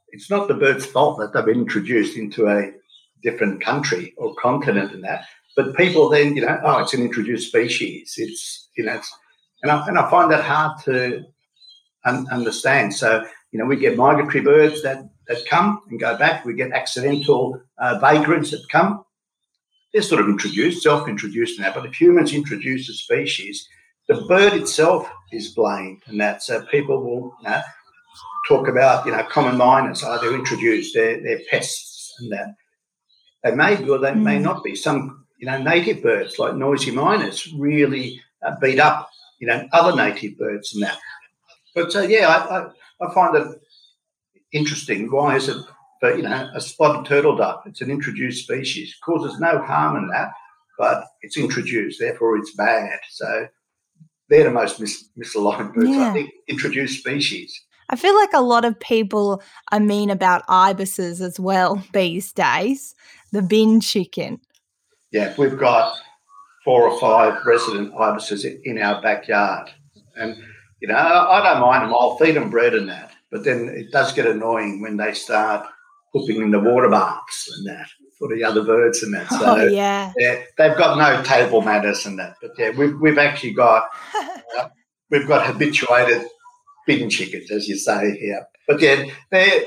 it's 0.08 0.30
not 0.30 0.48
the 0.48 0.54
bird's 0.54 0.86
fault 0.86 1.18
that 1.18 1.32
they've 1.32 1.44
been 1.44 1.62
introduced 1.62 2.16
into 2.16 2.48
a 2.48 2.72
different 3.22 3.62
country 3.62 4.14
or 4.16 4.34
continent 4.36 4.92
and 4.92 5.02
that. 5.04 5.24
But 5.56 5.76
people 5.76 6.08
then, 6.08 6.36
you 6.36 6.42
know, 6.42 6.60
oh, 6.64 6.78
it's 6.78 6.94
an 6.94 7.02
introduced 7.02 7.48
species. 7.48 8.14
It's, 8.16 8.68
you 8.76 8.84
know, 8.84 8.94
it's, 8.94 9.12
and, 9.62 9.70
I, 9.70 9.86
and 9.86 9.98
I 9.98 10.10
find 10.10 10.30
that 10.30 10.44
hard 10.44 10.80
to 10.84 11.24
un- 12.04 12.26
understand. 12.30 12.94
So, 12.94 13.24
you 13.52 13.58
know, 13.58 13.66
we 13.66 13.76
get 13.76 13.96
migratory 13.96 14.40
birds 14.42 14.82
that, 14.82 15.08
that 15.28 15.46
come 15.46 15.80
and 15.88 15.98
go 15.98 16.16
back. 16.16 16.44
We 16.44 16.54
get 16.54 16.72
accidental 16.72 17.60
uh, 17.78 17.98
vagrants 17.98 18.50
that 18.50 18.68
come. 18.70 19.04
They're 19.92 20.02
sort 20.02 20.20
of 20.20 20.28
introduced, 20.28 20.82
self 20.82 21.08
introduced 21.08 21.58
in 21.58 21.64
that. 21.64 21.74
But 21.74 21.86
if 21.86 21.94
humans 21.94 22.34
introduce 22.34 22.88
a 22.88 22.94
species, 22.94 23.66
the 24.08 24.22
bird 24.22 24.52
itself 24.52 25.08
is 25.34 25.48
blamed, 25.50 26.02
and 26.06 26.20
that 26.20 26.42
so 26.42 26.64
people 26.66 27.02
will 27.02 27.36
you 27.42 27.48
know, 27.50 27.62
talk 28.48 28.68
about 28.68 29.06
you 29.06 29.12
know 29.12 29.22
common 29.24 29.56
mynas. 29.56 30.02
Oh, 30.04 30.18
they're 30.20 30.34
introduced, 30.34 30.94
they're, 30.94 31.22
they're 31.22 31.40
pests, 31.50 32.14
and 32.18 32.32
that 32.32 32.54
they 33.42 33.54
may 33.54 33.76
be 33.76 33.88
or 33.88 33.98
they 33.98 34.12
mm. 34.12 34.22
may 34.22 34.38
not 34.38 34.62
be. 34.62 34.74
Some 34.74 35.26
you 35.38 35.46
know 35.46 35.62
native 35.62 36.02
birds 36.02 36.38
like 36.38 36.54
noisy 36.54 36.90
miners 36.90 37.52
really 37.54 38.20
uh, 38.44 38.54
beat 38.60 38.80
up 38.80 39.10
you 39.38 39.46
know 39.46 39.68
other 39.72 39.96
native 39.96 40.38
birds 40.38 40.74
and 40.74 40.82
that. 40.84 40.98
But 41.74 41.92
so 41.92 42.00
uh, 42.00 42.06
yeah, 42.06 42.28
I, 42.28 42.58
I, 42.58 42.70
I 43.00 43.14
find 43.14 43.36
it 43.36 43.60
interesting. 44.52 45.10
Why 45.10 45.36
is 45.36 45.48
it? 45.48 45.62
But 46.00 46.16
you 46.16 46.22
know, 46.22 46.50
a 46.54 46.60
spotted 46.60 47.06
turtle 47.06 47.36
dove, 47.36 47.62
it's 47.66 47.80
an 47.80 47.90
introduced 47.90 48.44
species, 48.44 48.94
causes 49.02 49.40
no 49.40 49.58
harm 49.58 49.96
in 49.96 50.08
that, 50.08 50.32
but 50.78 51.06
it's 51.22 51.38
introduced, 51.38 51.98
therefore 51.98 52.36
it's 52.36 52.54
bad. 52.54 52.98
So 53.10 53.48
they're 54.28 54.44
the 54.44 54.50
most 54.50 54.80
mis- 54.80 55.08
misaligned 55.18 55.74
birds. 55.74 55.90
Yeah. 55.90 56.10
I 56.10 56.12
think 56.12 56.30
introduced 56.48 56.98
species. 56.98 57.60
I 57.90 57.96
feel 57.96 58.14
like 58.14 58.32
a 58.32 58.40
lot 58.40 58.64
of 58.64 58.78
people 58.80 59.42
are 59.70 59.80
mean 59.80 60.10
about 60.10 60.42
ibises 60.48 61.20
as 61.20 61.38
well 61.38 61.82
these 61.92 62.32
days. 62.32 62.94
The 63.32 63.42
bin 63.42 63.80
chicken. 63.80 64.40
Yeah, 65.12 65.34
we've 65.36 65.58
got 65.58 65.96
four 66.64 66.88
or 66.88 66.98
five 66.98 67.44
resident 67.44 67.94
ibises 67.94 68.44
in 68.64 68.78
our 68.78 69.02
backyard. 69.02 69.70
And, 70.16 70.36
you 70.80 70.88
know, 70.88 70.96
I 70.96 71.42
don't 71.42 71.60
mind 71.60 71.84
them. 71.84 71.94
I'll 71.94 72.16
feed 72.16 72.36
them 72.36 72.50
bread 72.50 72.74
and 72.74 72.88
that. 72.88 73.12
But 73.30 73.44
then 73.44 73.68
it 73.68 73.90
does 73.92 74.12
get 74.12 74.26
annoying 74.26 74.80
when 74.80 74.96
they 74.96 75.12
start 75.12 75.66
pooping 76.12 76.40
in 76.40 76.50
the 76.50 76.60
water 76.60 76.88
baths 76.88 77.52
and 77.56 77.66
that 77.66 77.88
for 78.24 78.34
the 78.34 78.42
other 78.42 78.64
birds 78.64 79.02
and 79.02 79.12
that. 79.12 79.28
So, 79.34 79.40
oh, 79.44 79.66
yeah. 79.66 80.12
yeah. 80.16 80.42
They've 80.56 80.76
got 80.76 80.96
no 80.96 81.22
table 81.22 81.60
manners 81.60 82.06
and 82.06 82.18
that. 82.18 82.36
But 82.40 82.52
yeah, 82.56 82.70
we've, 82.70 82.98
we've 83.00 83.18
actually 83.18 83.52
got, 83.52 83.88
uh, 84.58 84.68
we've 85.10 85.26
got 85.26 85.46
habituated 85.46 86.26
bin 86.86 87.10
chickens, 87.10 87.50
as 87.50 87.68
you 87.68 87.76
say 87.76 88.16
here. 88.16 88.46
But 88.66 88.80
yeah, 88.80 89.04
they're, 89.30 89.64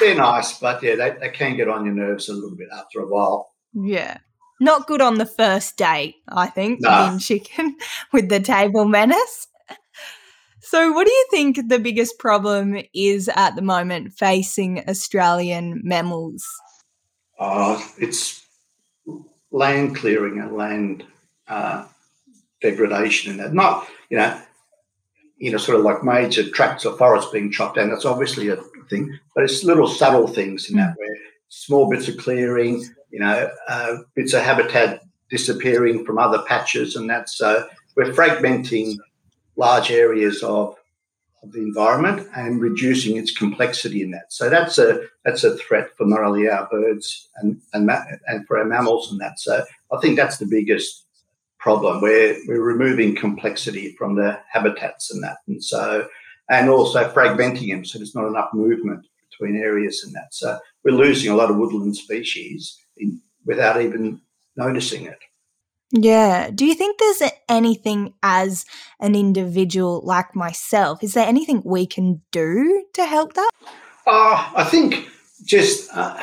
they're 0.00 0.14
nice, 0.14 0.58
but 0.58 0.82
yeah, 0.82 0.94
they, 0.94 1.16
they 1.20 1.28
can 1.30 1.56
get 1.56 1.68
on 1.68 1.84
your 1.84 1.94
nerves 1.94 2.28
a 2.28 2.32
little 2.32 2.56
bit 2.56 2.68
after 2.72 3.00
a 3.00 3.06
while. 3.06 3.50
Yeah. 3.74 4.18
Not 4.60 4.86
good 4.86 5.02
on 5.02 5.16
the 5.16 5.26
first 5.26 5.76
date, 5.76 6.14
I 6.28 6.46
think, 6.46 6.80
nah. 6.80 7.10
bin 7.10 7.18
chicken 7.18 7.76
with 8.12 8.28
the 8.28 8.40
table 8.40 8.86
manners. 8.86 9.48
So, 10.60 10.92
what 10.92 11.06
do 11.06 11.12
you 11.12 11.26
think 11.30 11.68
the 11.68 11.80
biggest 11.80 12.18
problem 12.18 12.80
is 12.94 13.28
at 13.34 13.56
the 13.56 13.62
moment 13.62 14.12
facing 14.12 14.88
Australian 14.88 15.80
mammals? 15.82 16.46
Uh, 17.42 17.80
it's 17.98 18.46
land 19.50 19.96
clearing 19.96 20.38
and 20.38 20.56
land 20.56 21.02
uh, 21.48 21.84
degradation, 22.60 23.32
and 23.32 23.40
that. 23.40 23.52
Not, 23.52 23.88
you 24.10 24.16
know, 24.16 24.40
you 25.38 25.50
know, 25.50 25.58
sort 25.58 25.76
of 25.76 25.84
like 25.84 26.04
major 26.04 26.48
tracts 26.48 26.84
of 26.84 26.98
forest 26.98 27.32
being 27.32 27.50
chopped 27.50 27.74
down. 27.74 27.90
That's 27.90 28.04
obviously 28.04 28.46
a 28.46 28.58
thing, 28.88 29.18
but 29.34 29.42
it's 29.42 29.64
little 29.64 29.88
subtle 29.88 30.28
things 30.28 30.70
in 30.70 30.76
that 30.76 30.92
mm. 30.92 30.98
where 30.98 31.16
small 31.48 31.90
bits 31.90 32.06
of 32.06 32.16
clearing, 32.16 32.84
you 33.10 33.18
know, 33.18 33.50
uh, 33.68 33.96
bits 34.14 34.34
of 34.34 34.42
habitat 34.42 35.02
disappearing 35.28 36.04
from 36.04 36.18
other 36.18 36.42
patches, 36.46 36.94
and 36.94 37.10
that's 37.10 37.36
so 37.36 37.68
we're 37.96 38.12
fragmenting 38.12 38.96
large 39.56 39.90
areas 39.90 40.44
of, 40.44 40.76
of 41.42 41.52
the 41.52 41.60
environment 41.60 42.28
and 42.36 42.60
reducing 42.60 43.16
its 43.16 43.36
complexity 43.36 44.02
in 44.02 44.10
that. 44.12 44.32
So 44.32 44.48
that's 44.48 44.78
a 44.78 45.04
that's 45.24 45.44
a 45.44 45.56
threat 45.56 45.88
for 45.96 46.06
not 46.06 46.22
only 46.22 46.48
our 46.48 46.68
birds 46.70 47.28
and 47.36 47.60
and 47.72 47.90
and 48.26 48.46
for 48.46 48.58
our 48.58 48.64
mammals 48.64 49.10
and 49.10 49.20
that. 49.20 49.40
So 49.40 49.64
I 49.92 50.00
think 50.00 50.16
that's 50.16 50.38
the 50.38 50.46
biggest 50.46 51.06
problem. 51.58 52.00
We're 52.00 52.36
we're 52.46 52.62
removing 52.62 53.14
complexity 53.14 53.94
from 53.98 54.16
the 54.16 54.38
habitats 54.50 55.12
and 55.12 55.22
that, 55.22 55.38
and 55.48 55.62
so 55.62 56.08
and 56.48 56.68
also 56.68 57.10
fragmenting 57.12 57.70
them 57.70 57.84
so 57.84 57.98
there's 57.98 58.14
not 58.14 58.26
enough 58.26 58.50
movement 58.52 59.06
between 59.30 59.60
areas 59.60 60.02
and 60.04 60.14
that. 60.14 60.32
So 60.32 60.58
we're 60.84 60.92
losing 60.92 61.32
a 61.32 61.36
lot 61.36 61.50
of 61.50 61.56
woodland 61.56 61.96
species 61.96 62.78
in, 62.96 63.20
without 63.46 63.80
even 63.80 64.20
noticing 64.56 65.06
it. 65.06 65.18
Yeah. 65.92 66.50
Do 66.50 66.64
you 66.64 66.74
think 66.74 66.98
there's 66.98 67.22
anything 67.48 68.14
as 68.22 68.64
an 68.98 69.14
individual 69.14 70.00
like 70.04 70.34
myself? 70.34 71.02
Is 71.04 71.12
there 71.12 71.26
anything 71.26 71.62
we 71.64 71.86
can 71.86 72.22
do 72.30 72.86
to 72.94 73.04
help 73.04 73.34
that? 73.34 73.50
Uh, 74.06 74.50
I 74.56 74.64
think 74.64 75.08
just 75.44 75.90
uh, 75.94 76.18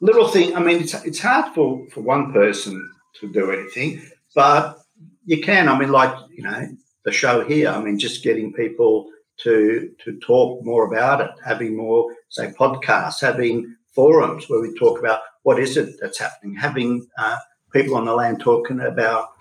little 0.00 0.28
thing. 0.28 0.54
I 0.54 0.60
mean, 0.60 0.82
it's, 0.82 0.94
it's 1.04 1.20
hard 1.20 1.54
for, 1.54 1.86
for 1.90 2.02
one 2.02 2.32
person 2.32 2.90
to 3.20 3.32
do 3.32 3.50
anything, 3.50 4.02
but 4.34 4.78
you 5.24 5.40
can. 5.40 5.68
I 5.68 5.78
mean, 5.78 5.90
like, 5.90 6.14
you 6.30 6.42
know, 6.42 6.68
the 7.04 7.12
show 7.12 7.42
here, 7.42 7.70
I 7.70 7.80
mean, 7.80 7.98
just 7.98 8.22
getting 8.22 8.52
people 8.52 9.10
to 9.38 9.90
to 10.04 10.18
talk 10.20 10.64
more 10.64 10.86
about 10.86 11.20
it, 11.20 11.30
having 11.44 11.76
more, 11.76 12.14
say, 12.28 12.52
podcasts, 12.58 13.20
having 13.20 13.76
forums 13.94 14.48
where 14.48 14.60
we 14.60 14.74
talk 14.74 14.98
about 14.98 15.20
what 15.42 15.58
is 15.58 15.76
it 15.76 15.96
that's 16.00 16.18
happening, 16.18 16.54
having 16.54 17.06
uh, 17.18 17.36
people 17.74 17.96
on 17.96 18.06
the 18.06 18.14
land 18.14 18.40
talking 18.40 18.80
about, 18.80 19.32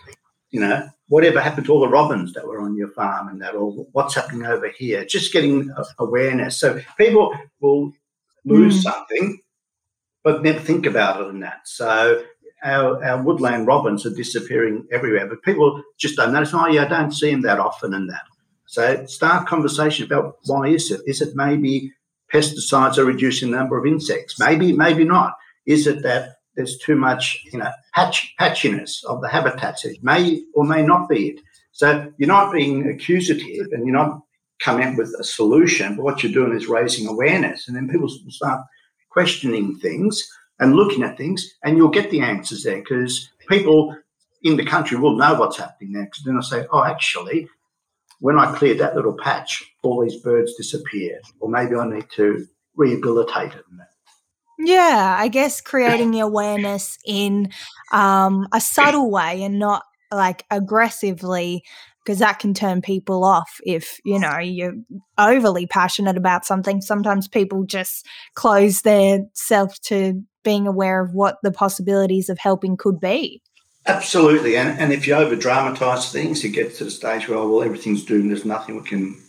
you 0.49 0.59
know, 0.59 0.89
whatever 1.07 1.39
happened 1.39 1.67
to 1.67 1.71
all 1.71 1.79
the 1.79 1.87
robins 1.87 2.33
that 2.33 2.45
were 2.45 2.59
on 2.59 2.75
your 2.75 2.89
farm 2.89 3.29
and 3.29 3.41
that, 3.41 3.55
or 3.55 3.71
what's 3.93 4.15
happening 4.15 4.45
over 4.45 4.67
here. 4.67 5.05
Just 5.05 5.31
getting 5.31 5.71
awareness. 5.99 6.59
So 6.59 6.81
people 6.97 7.33
will 7.61 7.93
lose 8.43 8.79
mm. 8.79 8.91
something, 8.91 9.39
but 10.23 10.43
never 10.43 10.59
think 10.59 10.85
about 10.85 11.21
it 11.21 11.29
in 11.29 11.39
that. 11.41 11.61
So 11.65 12.23
our, 12.63 13.03
our 13.05 13.21
woodland 13.21 13.67
robins 13.67 14.05
are 14.05 14.15
disappearing 14.15 14.87
everywhere, 14.91 15.27
but 15.27 15.43
people 15.43 15.83
just 15.97 16.15
don't 16.17 16.33
notice. 16.33 16.53
Oh, 16.53 16.67
yeah, 16.67 16.85
I 16.85 16.87
don't 16.87 17.11
see 17.11 17.31
them 17.31 17.41
that 17.43 17.59
often 17.59 17.93
and 17.93 18.09
that. 18.09 18.23
So 18.65 19.05
start 19.05 19.47
conversation 19.47 20.05
about 20.05 20.37
why 20.45 20.67
is 20.67 20.89
it? 20.89 21.01
Is 21.05 21.21
it 21.21 21.35
maybe 21.35 21.93
pesticides 22.33 22.97
are 22.97 23.05
reducing 23.05 23.51
the 23.51 23.57
number 23.57 23.77
of 23.77 23.85
insects? 23.85 24.39
Maybe, 24.39 24.73
maybe 24.73 25.03
not. 25.03 25.33
Is 25.67 25.85
it 25.85 26.01
that 26.01 26.37
there's 26.55 26.77
too 26.77 26.95
much, 26.95 27.41
you 27.51 27.59
know, 27.59 27.71
patch, 27.93 28.33
patchiness 28.39 29.03
of 29.05 29.21
the 29.21 29.27
habitats. 29.29 29.85
It 29.85 30.03
may 30.03 30.43
or 30.53 30.65
may 30.65 30.83
not 30.83 31.09
be 31.09 31.29
it. 31.29 31.39
So 31.71 32.11
you're 32.17 32.27
not 32.27 32.53
being 32.53 32.87
accusative 32.87 33.67
and 33.71 33.85
you're 33.85 33.95
not 33.95 34.21
coming 34.61 34.87
up 34.87 34.97
with 34.97 35.13
a 35.19 35.23
solution, 35.23 35.95
but 35.95 36.03
what 36.03 36.23
you're 36.23 36.31
doing 36.31 36.55
is 36.55 36.67
raising 36.67 37.07
awareness. 37.07 37.67
And 37.67 37.75
then 37.75 37.89
people 37.89 38.09
start 38.29 38.61
questioning 39.09 39.77
things 39.79 40.23
and 40.59 40.75
looking 40.75 41.03
at 41.03 41.17
things, 41.17 41.51
and 41.63 41.77
you'll 41.77 41.89
get 41.89 42.11
the 42.11 42.21
answers 42.21 42.63
there 42.63 42.77
because 42.77 43.29
people 43.49 43.95
in 44.43 44.55
the 44.55 44.65
country 44.65 44.97
will 44.97 45.17
know 45.17 45.33
what's 45.33 45.57
happening 45.57 45.93
there. 45.93 46.05
Because 46.05 46.23
then 46.23 46.37
I 46.37 46.41
say, 46.41 46.67
oh, 46.71 46.83
actually, 46.83 47.47
when 48.19 48.37
I 48.37 48.55
cleared 48.55 48.77
that 48.77 48.95
little 48.95 49.17
patch, 49.17 49.63
all 49.81 50.01
these 50.01 50.21
birds 50.21 50.53
disappeared, 50.55 51.23
or 51.39 51.49
maybe 51.49 51.75
I 51.75 51.87
need 51.87 52.05
to 52.15 52.47
rehabilitate 52.75 53.53
it. 53.53 53.65
Yeah, 54.65 55.15
I 55.17 55.27
guess 55.27 55.61
creating 55.61 56.11
the 56.11 56.19
awareness 56.19 56.97
in 57.05 57.49
um, 57.91 58.47
a 58.53 58.61
subtle 58.61 59.11
way 59.11 59.43
and 59.43 59.59
not 59.59 59.83
like 60.11 60.45
aggressively 60.51 61.63
because 62.03 62.19
that 62.19 62.39
can 62.39 62.53
turn 62.53 62.81
people 62.81 63.23
off 63.23 63.59
if 63.65 63.99
you 64.03 64.19
know 64.19 64.37
you're 64.37 64.73
overly 65.17 65.67
passionate 65.67 66.17
about 66.17 66.45
something. 66.45 66.81
Sometimes 66.81 67.27
people 67.27 67.65
just 67.65 68.05
close 68.35 68.81
their 68.81 69.19
self 69.33 69.79
to 69.81 70.21
being 70.43 70.67
aware 70.67 71.01
of 71.01 71.13
what 71.13 71.37
the 71.43 71.51
possibilities 71.51 72.29
of 72.29 72.37
helping 72.37 72.77
could 72.77 72.99
be. 72.99 73.41
Absolutely 73.85 74.55
and, 74.55 74.79
and 74.79 74.93
if 74.93 75.05
you 75.07 75.13
over 75.13 75.35
dramatize 75.35 76.09
things 76.09 76.41
you 76.41 76.49
get 76.49 76.73
to 76.75 76.85
the 76.85 76.91
stage 76.91 77.27
where 77.27 77.37
well 77.37 77.61
everything's 77.61 78.05
doomed 78.05 78.31
there's 78.31 78.45
nothing 78.45 78.77
we 78.77 78.87
can 78.87 79.21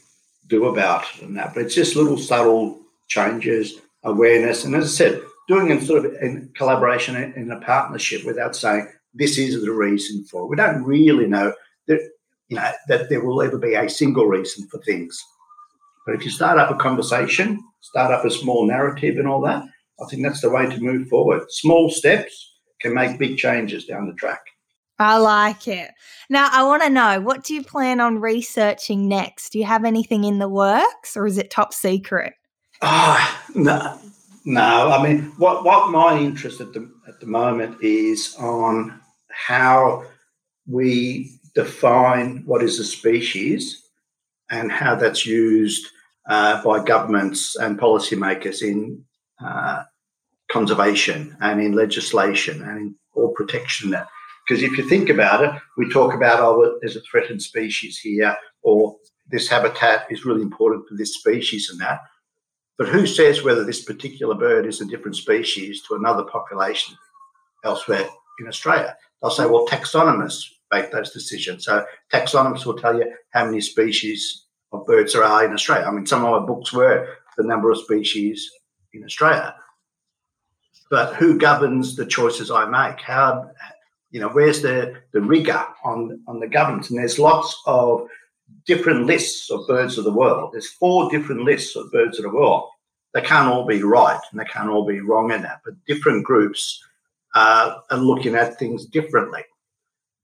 do 0.47 0.67
about 0.67 1.05
it 1.17 1.23
and 1.23 1.37
that 1.37 1.55
but 1.55 1.65
it's 1.65 1.75
just 1.75 1.97
little 1.97 2.17
subtle 2.17 2.79
changes 3.09 3.81
awareness. 4.05 4.65
And 4.65 4.75
as 4.75 4.85
I 4.85 4.89
said, 4.89 5.23
doing 5.49 5.71
it 5.71 5.83
sort 5.83 6.05
of 6.05 6.15
in 6.21 6.51
collaboration 6.57 7.17
in 7.17 7.51
a 7.51 7.61
partnership 7.61 8.25
without 8.25 8.57
saying 8.57 8.89
this 9.15 9.39
is 9.39 9.63
the 9.63 9.73
reason 9.73 10.25
for. 10.25 10.43
It. 10.43 10.49
We 10.49 10.57
don't 10.57 10.83
really 10.85 11.27
know 11.27 11.53
that 11.89 12.01
you 12.49 12.57
know 12.57 12.71
that 12.89 13.09
there 13.09 13.25
will 13.25 13.43
ever 13.43 13.59
be 13.59 13.75
a 13.75 13.89
single 13.89 14.27
reason 14.27 14.67
for 14.69 14.79
things. 14.79 15.23
But 16.07 16.15
if 16.15 16.25
you 16.25 16.31
start 16.31 16.59
up 16.59 16.71
a 16.71 16.77
conversation, 16.77 17.63
start 17.81 18.13
up 18.13 18.25
a 18.25 18.31
small 18.31 18.67
narrative 18.67 19.17
and 19.17 19.27
all 19.27 19.41
that, 19.43 19.65
I 20.01 20.07
think 20.11 20.23
that's 20.23 20.43
the 20.43 20.51
way 20.51 20.67
to 20.67 20.81
move 20.81 21.09
forward. 21.09 21.51
Small 21.51 21.89
steps 21.89 22.53
can 22.81 22.95
make 22.95 23.19
big 23.19 23.39
changes 23.39 23.87
down 23.87 24.07
the 24.07 24.15
track. 24.15 24.41
I 24.99 25.19
like 25.19 25.67
it. 25.67 25.91
Now, 26.31 26.49
I 26.53 26.63
want 26.65 26.83
to 26.83 26.91
know 26.91 27.21
what 27.21 27.43
do 27.43 27.55
you 27.55 27.63
plan 27.63 28.01
on 28.01 28.21
researching 28.21 29.09
next? 29.09 29.51
Do 29.51 29.59
you 29.59 29.65
have 29.65 29.85
anything 29.85 30.25
in 30.25 30.39
the 30.39 30.49
works 30.49 31.17
or 31.17 31.27
is 31.27 31.39
it 31.39 31.51
top 31.51 31.73
secret? 31.73 32.35
Ah, 32.83 33.45
no, 33.55 33.99
no. 34.45 34.91
I 34.91 35.03
mean, 35.03 35.33
what 35.39 35.65
what 35.65 35.91
my 35.91 36.19
interest 36.19 36.61
at 36.61 36.73
the 36.73 36.91
at 37.09 37.21
the 37.21 37.27
moment 37.27 37.83
is 37.83 38.35
on 38.39 39.01
how 39.29 40.05
we 40.67 41.39
define 41.55 42.43
what 42.47 42.63
is 42.63 42.79
a 42.79 42.85
species 42.85 43.83
and 44.51 44.71
how 44.71 44.95
that's 44.95 45.25
used 45.25 45.87
uh, 46.29 46.63
by 46.63 46.83
governments 46.83 47.57
and 47.57 47.79
policymakers 47.79 48.63
in 48.63 49.05
uh, 49.45 49.85
conservation 50.51 51.37
and 51.41 51.61
in 51.61 51.73
legislation 51.73 52.63
and 52.63 52.79
in 52.79 52.95
all 53.15 53.33
protection 53.33 53.95
because 54.47 54.63
if 54.63 54.77
you 54.77 54.87
think 54.89 55.09
about 55.09 55.43
it, 55.43 55.61
we 55.77 55.89
talk 55.89 56.15
about 56.15 56.41
oh, 56.41 56.79
there's 56.81 56.97
a 56.97 57.01
threatened 57.01 57.43
species 57.43 57.99
here, 57.99 58.37
or 58.63 58.97
this 59.31 59.49
habitat 59.49 60.07
is 60.11 60.25
really 60.25 60.43
important 60.43 60.87
for 60.89 60.97
this 60.97 61.15
species 61.15 61.71
and 61.71 61.81
that. 61.81 62.01
But 62.77 62.89
who 62.89 63.07
says 63.07 63.43
whether 63.43 63.65
this 63.65 63.85
particular 63.85 64.35
bird 64.35 64.67
is 64.67 64.81
a 64.81 64.87
different 64.87 65.17
species 65.17 65.83
to 65.83 65.95
another 65.95 66.25
population 66.25 66.97
elsewhere 67.65 68.09
in 68.41 68.49
Australia? 68.49 68.97
They'll 69.23 69.31
say, 69.31 69.47
well, 69.47 69.67
taxonomists 69.67 70.45
make 70.73 70.91
those 70.91 71.13
decisions. 71.13 71.65
So 71.65 71.85
taxonomists 72.13 72.67
will 72.67 72.77
tell 72.77 72.99
you 72.99 73.13
how 73.31 73.45
many 73.45 73.61
species 73.61 74.47
of 74.73 74.87
birds 74.87 75.13
there 75.13 75.25
are 75.25 75.45
in 75.45 75.53
Australia. 75.53 75.87
I 75.87 75.93
mean, 75.93 76.07
some 76.07 76.25
of 76.25 76.41
my 76.41 76.47
books 76.47 76.73
were 76.73 77.09
the 77.37 77.45
number 77.45 77.71
of 77.71 77.79
species 77.79 78.51
in 78.93 79.05
Australia. 79.05 79.55
But 80.91 81.15
who 81.15 81.39
governs 81.39 81.97
the 81.97 82.07
choices 82.07 82.51
I 82.51 82.67
make? 82.67 83.01
How, 83.01 83.51
you 84.11 84.21
know, 84.21 84.29
where's 84.29 84.63
the, 84.63 84.97
the 85.13 85.21
rigor 85.21 85.65
on, 85.85 86.21
on 86.29 86.41
the 86.41 86.49
government? 86.49 86.91
And 86.91 86.99
there's 86.99 87.19
lots 87.19 87.61
of 87.67 88.09
different 88.67 89.07
lists 89.07 89.51
of 89.51 89.67
birds 89.67 89.99
of 89.99 90.05
the 90.05 90.13
world. 90.13 90.51
There's 90.53 90.71
four 90.71 91.11
different 91.11 91.43
lists 91.43 91.77
of 91.77 91.91
birds 91.93 92.19
of 92.19 92.25
the 92.25 92.31
world. 92.31 92.71
They 93.13 93.21
can't 93.21 93.49
all 93.49 93.67
be 93.67 93.83
right 93.83 94.21
and 94.31 94.41
they 94.41 94.45
can't 94.45 94.71
all 94.71 94.87
be 94.87 95.01
wrong 95.01 95.31
in 95.31 95.43
that, 95.43 95.61
but 95.65 95.75
different 95.87 96.25
groups 96.25 96.83
uh, 97.35 97.79
are 97.91 97.99
looking 97.99 98.35
at 98.35 98.59
things 98.59 98.87
differently. 98.87 99.43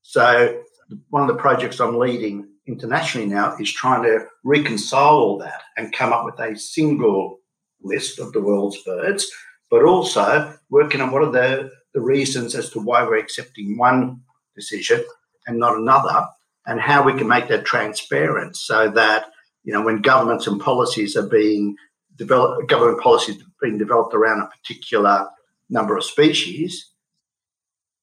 So 0.03 0.63
one 1.11 1.23
of 1.23 1.29
the 1.29 1.41
projects 1.41 1.81
I'm 1.81 1.99
leading 1.99 2.49
internationally 2.67 3.29
now 3.29 3.57
is 3.59 3.73
trying 3.73 4.03
to 4.05 4.27
reconcile 4.45 5.17
all 5.17 5.39
that 5.39 5.63
and 5.77 5.93
come 5.93 6.13
up 6.13 6.25
with 6.25 6.39
a 6.41 6.59
single 6.59 7.39
list 7.83 8.19
of 8.19 8.33
the 8.33 8.41
world's 8.41 8.83
birds, 8.83 9.31
but 9.71 9.85
also 9.85 10.55
working 10.69 11.01
on 11.01 11.11
what 11.11 11.23
are 11.23 11.33
the, 11.33 11.71
the 11.95 12.01
reasons 12.01 12.55
as 12.55 12.71
to 12.71 12.81
why 12.81 13.03
we're 13.03 13.19
accepting 13.19 13.79
one 13.79 14.21
decision 14.55 15.05
and 15.47 15.59
not 15.59 15.77
another, 15.77 16.27
and 16.67 16.81
how 16.81 17.03
we 17.03 17.15
can 17.15 17.29
make 17.29 17.49
that 17.49 17.65
transparent 17.65 18.57
so 18.57 18.91
that 18.91 19.27
you 19.65 19.73
know 19.73 19.83
when 19.83 20.03
governments 20.03 20.47
and 20.47 20.61
policies 20.61 21.17
are 21.17 21.29
being 21.29 21.77
developed, 22.17 22.69
government 22.69 23.01
policies 23.01 23.43
being 23.61 23.79
developed 23.79 24.15
around 24.15 24.41
a 24.41 24.49
particular 24.49 25.29
number 25.69 25.97
of 25.97 26.05
species, 26.05 26.91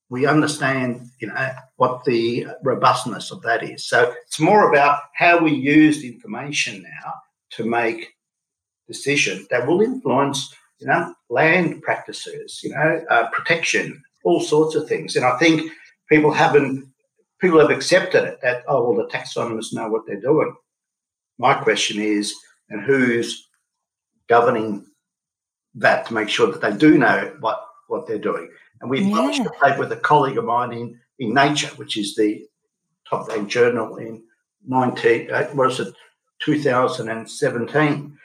we 0.10 0.26
understand, 0.26 1.10
you 1.20 1.28
know, 1.28 1.52
what 1.76 2.04
the 2.06 2.48
robustness 2.64 3.32
of 3.32 3.42
that 3.42 3.64
is. 3.64 3.86
So 3.86 4.14
it's 4.26 4.40
more 4.40 4.70
about 4.70 5.02
how 5.14 5.38
we 5.44 5.54
use 5.54 6.02
the 6.02 6.08
information 6.08 6.82
now 6.82 7.14
to 7.52 7.66
make 7.66 8.14
decisions 8.88 9.48
that 9.50 9.68
will 9.68 9.82
influence, 9.82 10.54
you 10.80 10.88
know, 10.88 11.14
land 11.30 11.82
practices, 11.82 12.62
you 12.64 12.72
know, 12.72 13.02
uh, 13.10 13.28
protection, 13.32 14.02
all 14.24 14.40
sorts 14.40 14.76
of 14.76 14.88
things. 14.88 15.16
And 15.16 15.26
I 15.26 15.38
think 15.38 15.72
people 16.10 16.32
haven't, 16.32 16.88
people 17.40 17.60
have 17.60 17.70
accepted 17.70 18.24
it 18.24 18.40
that 18.42 18.64
oh 18.68 18.92
well, 18.92 19.06
the 19.06 19.12
taxonomists 19.12 19.74
know 19.74 19.90
what 19.90 20.06
they're 20.06 20.22
doing. 20.22 20.54
My 21.38 21.54
question 21.54 22.02
is, 22.02 22.34
and 22.70 22.82
who's 22.82 23.48
governing 24.28 24.86
that 25.76 26.08
to 26.08 26.14
make 26.14 26.30
sure 26.30 26.52
that 26.52 26.62
they 26.62 26.76
do 26.76 26.98
know 26.98 27.36
what 27.40 27.64
what 27.88 28.08
they're 28.08 28.18
doing? 28.18 28.50
And 28.82 28.90
we 28.90 29.02
yeah. 29.02 29.16
published 29.16 29.42
a 29.42 29.52
paper 29.64 29.80
with 29.80 29.92
a 29.92 29.98
colleague 29.98 30.38
of 30.38 30.46
mine 30.46 30.74
in, 30.74 31.00
in 31.20 31.34
Nature, 31.34 31.70
which 31.76 31.98
is 31.98 32.16
the 32.16 32.46
top 33.10 33.28
ranked 33.28 33.52
journal 33.52 33.96
in 33.98 34.24
19, 34.68 35.32
uh, 35.32 35.46
what 35.48 35.72
is 35.72 35.80
it, 35.80 35.94
2017. 36.42 38.18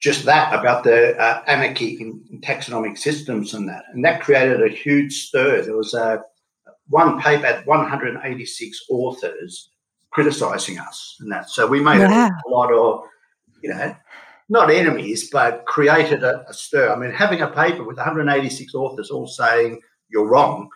Just 0.00 0.24
that 0.24 0.58
about 0.58 0.82
the 0.84 1.14
uh, 1.18 1.42
anarchy 1.46 2.00
in, 2.00 2.24
in, 2.30 2.40
taxonomic 2.40 2.96
systems 2.96 3.52
and 3.52 3.68
that. 3.68 3.84
And 3.92 4.02
that 4.02 4.22
created 4.22 4.62
a 4.62 4.74
huge 4.74 5.26
stir. 5.26 5.60
There 5.60 5.76
was 5.76 5.92
a 5.92 6.22
one 6.90 7.20
paper 7.20 7.46
at 7.46 7.66
186 7.66 8.84
authors 8.90 9.70
criticizing 10.10 10.78
us 10.78 11.16
and 11.20 11.32
that. 11.32 11.48
So 11.48 11.66
we 11.66 11.80
made 11.80 12.00
yeah. 12.00 12.30
a 12.46 12.50
lot 12.50 12.72
of, 12.72 13.04
you 13.62 13.70
know, 13.70 13.96
not 14.48 14.70
enemies, 14.70 15.30
but 15.30 15.64
created 15.66 16.24
a, 16.24 16.44
a, 16.48 16.52
stir. 16.52 16.92
I 16.92 16.96
mean, 16.96 17.12
having 17.12 17.40
a 17.40 17.46
paper 17.46 17.84
with 17.84 17.96
186 17.96 18.74
authors 18.74 19.10
all 19.10 19.28
saying 19.28 19.80
you're 20.08 20.26
wrong 20.26 20.68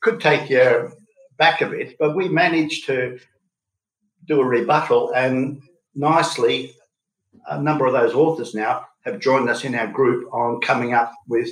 could 0.00 0.20
take 0.20 0.48
you 0.48 0.90
back 1.38 1.60
a 1.60 1.66
bit, 1.66 1.96
but 1.98 2.16
we 2.16 2.28
managed 2.28 2.86
to 2.86 3.18
do 4.26 4.40
a 4.40 4.44
rebuttal, 4.44 5.12
and 5.14 5.60
nicely, 5.94 6.74
a 7.48 7.60
number 7.60 7.86
of 7.86 7.92
those 7.92 8.14
authors 8.14 8.54
now 8.54 8.86
have 9.04 9.18
joined 9.18 9.48
us 9.48 9.64
in 9.64 9.74
our 9.74 9.86
group 9.86 10.32
on 10.32 10.60
coming 10.60 10.94
up 10.94 11.12
with 11.28 11.48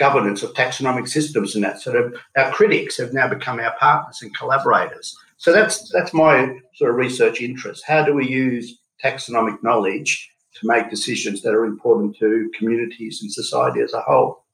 governance 0.00 0.42
of 0.42 0.54
taxonomic 0.54 1.06
systems 1.08 1.54
and 1.54 1.62
that. 1.62 1.80
sort 1.80 1.96
of 1.96 2.14
our 2.36 2.50
critics 2.50 2.96
have 2.96 3.12
now 3.12 3.28
become 3.28 3.60
our 3.60 3.74
partners 3.78 4.20
and 4.22 4.36
collaborators. 4.36 5.16
So 5.36 5.52
that's 5.52 5.74
that's 5.92 6.12
my 6.12 6.58
sort 6.74 6.90
of 6.90 6.96
research 6.96 7.40
interest. 7.40 7.84
How 7.86 8.04
do 8.04 8.12
we 8.14 8.26
use 8.28 8.80
taxonomic 9.02 9.62
knowledge 9.62 10.30
to 10.54 10.66
make 10.66 10.90
decisions 10.90 11.42
that 11.42 11.54
are 11.54 11.64
important 11.64 12.16
to 12.18 12.50
communities 12.56 13.20
and 13.22 13.32
society 13.32 13.80
as 13.80 13.92
a 13.92 14.00
whole. 14.00 14.44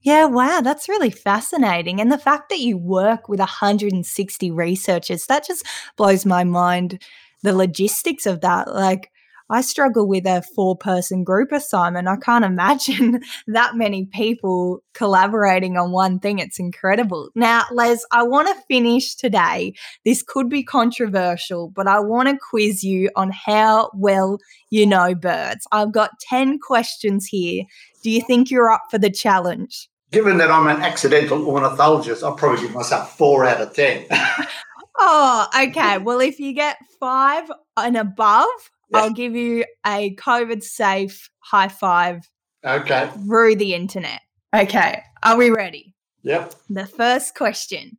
Yeah, 0.00 0.26
wow, 0.26 0.60
that's 0.60 0.88
really 0.88 1.10
fascinating. 1.10 2.00
And 2.00 2.12
the 2.12 2.18
fact 2.18 2.50
that 2.50 2.60
you 2.60 2.76
work 2.76 3.28
with 3.28 3.40
160 3.40 4.50
researchers, 4.50 5.26
that 5.26 5.46
just 5.46 5.66
blows 5.96 6.24
my 6.24 6.44
mind. 6.44 7.02
The 7.42 7.52
logistics 7.52 8.26
of 8.26 8.40
that. 8.40 8.74
Like, 8.74 9.10
I 9.50 9.62
struggle 9.62 10.06
with 10.06 10.26
a 10.26 10.42
four 10.42 10.76
person 10.76 11.24
group 11.24 11.52
assignment. 11.52 12.08
I 12.08 12.16
can't 12.16 12.44
imagine 12.44 13.22
that 13.46 13.76
many 13.76 14.06
people 14.06 14.82
collaborating 14.94 15.76
on 15.76 15.92
one 15.92 16.18
thing. 16.18 16.38
It's 16.38 16.58
incredible. 16.58 17.30
Now, 17.34 17.64
Les, 17.72 18.04
I 18.10 18.22
want 18.22 18.48
to 18.48 18.62
finish 18.68 19.14
today. 19.14 19.72
This 20.04 20.22
could 20.22 20.48
be 20.48 20.62
controversial, 20.62 21.70
but 21.70 21.86
I 21.86 22.00
want 22.00 22.28
to 22.28 22.38
quiz 22.38 22.84
you 22.84 23.10
on 23.16 23.30
how 23.30 23.90
well 23.94 24.38
you 24.70 24.86
know 24.86 25.14
birds. 25.14 25.66
I've 25.72 25.92
got 25.92 26.18
10 26.20 26.58
questions 26.58 27.26
here. 27.26 27.64
Do 28.02 28.10
you 28.10 28.22
think 28.22 28.50
you're 28.50 28.70
up 28.70 28.84
for 28.90 28.98
the 28.98 29.10
challenge? 29.10 29.88
Given 30.10 30.38
that 30.38 30.50
I'm 30.50 30.66
an 30.68 30.82
accidental 30.82 31.46
ornithologist, 31.46 32.22
I'll 32.22 32.34
probably 32.34 32.62
give 32.62 32.74
myself 32.74 33.16
four 33.16 33.44
out 33.44 33.60
of 33.60 33.74
10. 33.74 34.06
oh, 34.98 35.46
okay. 35.64 35.98
Well, 35.98 36.20
if 36.20 36.40
you 36.40 36.54
get 36.54 36.78
five 36.98 37.50
and 37.76 37.96
above, 37.96 38.48
I'll 38.94 39.10
give 39.10 39.34
you 39.34 39.64
a 39.86 40.14
COVID 40.16 40.62
safe 40.62 41.30
high 41.40 41.68
five. 41.68 42.28
Okay. 42.64 43.10
Through 43.26 43.56
the 43.56 43.74
internet. 43.74 44.20
Okay. 44.54 45.02
Are 45.22 45.36
we 45.36 45.50
ready? 45.50 45.94
Yep. 46.22 46.54
The 46.68 46.86
first 46.86 47.34
question 47.34 47.98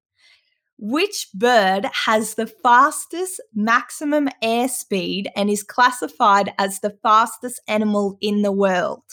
Which 0.78 1.28
bird 1.34 1.88
has 2.06 2.36
the 2.36 2.48
fastest 2.48 3.42
maximum 3.54 4.30
airspeed 4.44 5.28
and 5.36 5.50
is 5.50 5.64
classified 5.64 6.54
as 6.58 6.80
the 6.80 6.98
fastest 7.04 7.62
animal 7.68 8.18
in 8.22 8.42
the 8.42 8.52
world? 8.52 9.04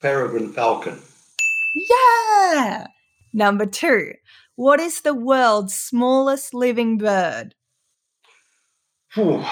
Peregrine 0.00 0.52
falcon. 0.52 1.00
Yeah. 1.74 2.86
Number 3.32 3.66
two. 3.66 4.12
What 4.54 4.80
is 4.80 5.02
the 5.02 5.12
world's 5.12 5.74
smallest 5.74 6.54
living 6.54 6.96
bird? 6.96 7.54
Whew, 9.16 9.42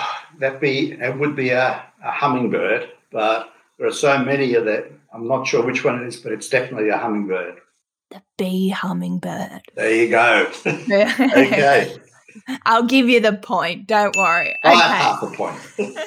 that 0.40 0.60
be 0.60 0.92
it 0.92 1.18
would 1.18 1.34
be 1.34 1.48
a, 1.48 1.82
a, 2.04 2.10
hummingbird, 2.10 2.90
but 3.10 3.50
there 3.78 3.86
are 3.86 3.92
so 3.92 4.18
many 4.18 4.54
of 4.54 4.66
that. 4.66 4.92
I'm 5.12 5.26
not 5.26 5.46
sure 5.46 5.64
which 5.64 5.82
one 5.82 6.02
it 6.02 6.06
is, 6.06 6.18
but 6.18 6.32
it's 6.32 6.50
definitely 6.50 6.90
a 6.90 6.98
hummingbird. 6.98 7.60
The 8.10 8.22
bee 8.36 8.68
hummingbird. 8.68 9.62
There 9.74 9.94
you 9.94 10.10
go. 10.10 10.50
okay. 10.66 11.96
I'll 12.66 12.84
give 12.84 13.08
you 13.08 13.20
the 13.20 13.32
point. 13.32 13.86
Don't 13.86 14.14
worry. 14.16 14.54
Okay. 14.62 14.76
half 14.76 15.22
a 15.22 15.28
point. 15.28 15.58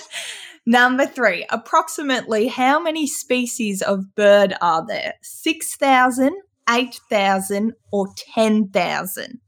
Number 0.67 1.07
three, 1.07 1.45
approximately 1.49 2.47
how 2.49 2.79
many 2.79 3.07
species 3.07 3.81
of 3.81 4.13
bird 4.13 4.53
are 4.61 4.85
there? 4.85 5.13
6,000, 5.23 6.33
8,000, 6.69 7.73
or 7.91 8.07
10,000? 8.35 9.39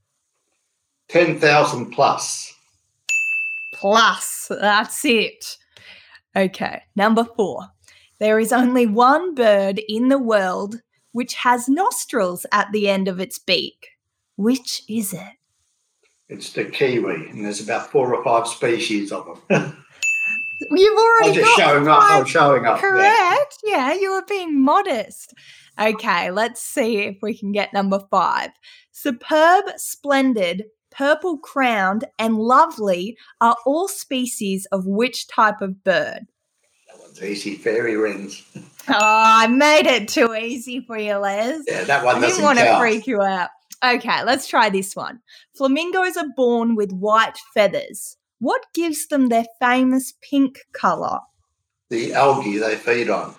10,000 1.10 1.92
plus 1.92 2.54
plus. 3.80 4.48
That's 4.50 5.04
it. 5.06 5.58
Okay, 6.36 6.84
number 6.96 7.24
four. 7.24 7.68
There 8.20 8.40
is 8.40 8.52
only 8.52 8.86
one 8.86 9.34
bird 9.34 9.82
in 9.88 10.10
the 10.10 10.20
world 10.20 10.82
which 11.12 11.34
has 11.36 11.68
nostrils 11.68 12.46
at 12.52 12.72
the 12.72 12.88
end 12.88 13.08
of 13.08 13.20
its 13.20 13.40
beak. 13.40 13.88
Which 14.36 14.84
is 14.88 15.14
it? 15.14 15.34
It's 16.28 16.54
the 16.54 16.66
kiwi, 16.66 17.30
and 17.30 17.44
there's 17.44 17.62
about 17.62 17.92
four 17.92 18.14
or 18.14 18.24
five 18.24 18.48
species 18.48 19.12
of 19.12 19.42
them. 19.50 19.84
You've 20.72 20.98
already 20.98 21.30
I'm 21.30 21.34
just 21.36 21.58
showing 21.58 21.88
up. 21.88 22.00
I'm 22.02 22.26
showing 22.26 22.66
up. 22.66 22.80
Correct. 22.80 23.58
Yeah. 23.64 23.92
yeah, 23.92 23.94
you 24.00 24.12
were 24.12 24.26
being 24.28 24.62
modest. 24.62 25.34
Okay, 25.80 26.30
let's 26.30 26.62
see 26.62 26.98
if 26.98 27.18
we 27.22 27.36
can 27.38 27.52
get 27.52 27.74
number 27.74 28.02
five. 28.12 28.52
Superb, 28.92 29.64
splendid, 29.78 30.66
purple 30.92 31.38
crowned, 31.38 32.06
and 32.18 32.38
lovely 32.38 33.18
are 33.42 33.56
all 33.66 33.88
species 33.88 34.68
of 34.72 34.86
which 34.86 35.28
type 35.28 35.62
of 35.62 35.84
bird? 35.84 36.28
That 36.88 37.00
one's 37.00 37.24
easy. 37.24 37.56
Fairy 37.56 37.96
wrens. 37.96 38.44
Oh, 38.92 38.96
I 38.98 39.46
made 39.46 39.86
it 39.86 40.08
too 40.08 40.34
easy 40.34 40.82
for 40.82 40.98
you, 40.98 41.18
Les. 41.18 41.62
Yeah, 41.68 41.84
that 41.84 42.04
one 42.04 42.24
I 42.24 42.28
didn't 42.28 42.42
want 42.42 42.58
to 42.58 42.80
freak 42.80 43.06
you 43.06 43.22
out. 43.22 43.50
Okay, 43.86 44.24
let's 44.24 44.48
try 44.48 44.70
this 44.72 44.96
one. 44.96 45.20
Flamingos 45.56 46.18
are 46.18 46.30
born 46.36 46.76
with 46.76 46.92
white 46.92 47.38
feathers. 47.54 48.18
What 48.40 48.66
gives 48.74 49.08
them 49.08 49.30
their 49.30 49.46
famous 49.60 50.14
pink 50.28 50.60
colour? 50.74 51.20
The 51.90 52.14
algae 52.14 52.58
they 52.58 52.78
feed 52.78 53.12
on. 53.12 53.36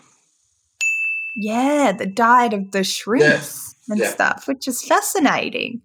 Yeah, 1.37 1.93
the 1.93 2.07
diet 2.07 2.53
of 2.53 2.71
the 2.71 2.85
shrimps 2.85 3.75
and 3.89 3.99
yeah. 3.99 4.11
stuff, 4.11 4.47
which 4.47 4.69
is 4.69 4.83
fascinating. 4.83 5.83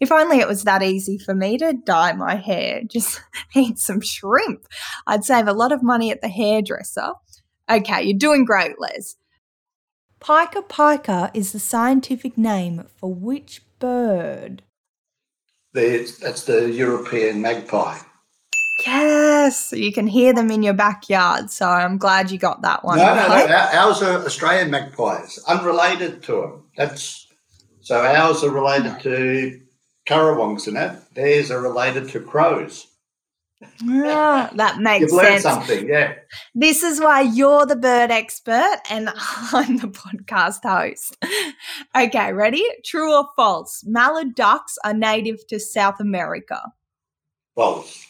If 0.00 0.12
only 0.12 0.38
it 0.38 0.48
was 0.48 0.64
that 0.64 0.82
easy 0.82 1.18
for 1.18 1.34
me 1.34 1.58
to 1.58 1.72
dye 1.72 2.12
my 2.12 2.36
hair, 2.36 2.82
just 2.86 3.20
eat 3.54 3.78
some 3.78 4.00
shrimp. 4.00 4.66
I'd 5.06 5.24
save 5.24 5.48
a 5.48 5.52
lot 5.52 5.72
of 5.72 5.82
money 5.82 6.10
at 6.10 6.20
the 6.20 6.28
hairdresser. 6.28 7.12
Okay, 7.70 8.02
you're 8.02 8.18
doing 8.18 8.44
great, 8.44 8.78
Les. 8.78 9.16
Pica 10.20 10.62
pica 10.62 11.30
is 11.34 11.52
the 11.52 11.58
scientific 11.58 12.38
name 12.38 12.84
for 12.96 13.12
which 13.12 13.62
bird? 13.78 14.62
that's 15.72 16.44
the 16.44 16.70
European 16.72 17.42
magpie. 17.42 17.98
Yes, 18.86 19.72
you 19.72 19.92
can 19.92 20.06
hear 20.06 20.32
them 20.32 20.50
in 20.50 20.62
your 20.62 20.74
backyard. 20.74 21.50
So 21.50 21.66
I'm 21.66 21.98
glad 21.98 22.30
you 22.30 22.38
got 22.38 22.62
that 22.62 22.84
one. 22.84 22.98
No, 22.98 23.04
right. 23.04 23.48
no, 23.48 23.56
no. 23.56 23.68
Ours 23.72 24.02
are 24.02 24.24
Australian 24.24 24.70
magpies, 24.70 25.38
unrelated 25.48 26.22
to 26.24 26.32
them. 26.32 26.64
That's 26.76 27.26
so 27.80 28.02
ours 28.02 28.42
are 28.42 28.50
related 28.50 29.00
to 29.00 29.60
currawongs 30.08 30.66
and 30.66 30.76
that. 30.76 31.14
theirs 31.14 31.50
are 31.50 31.60
related 31.60 32.08
to 32.10 32.20
crows. 32.20 32.86
Ah, 33.88 34.50
that 34.56 34.78
makes 34.80 35.02
You've 35.02 35.12
learned 35.12 35.40
sense. 35.40 35.42
something, 35.42 35.88
yeah. 35.88 36.14
This 36.54 36.82
is 36.82 37.00
why 37.00 37.22
you're 37.22 37.64
the 37.64 37.76
bird 37.76 38.10
expert 38.10 38.78
and 38.90 39.08
I'm 39.52 39.78
the 39.78 39.88
podcast 39.88 40.60
host. 40.62 41.16
Okay, 41.96 42.32
ready? 42.32 42.64
True 42.84 43.14
or 43.14 43.28
false? 43.36 43.82
Mallard 43.86 44.34
ducks 44.34 44.76
are 44.84 44.92
native 44.94 45.46
to 45.48 45.58
South 45.58 45.98
America. 46.00 46.60
False. 47.54 48.04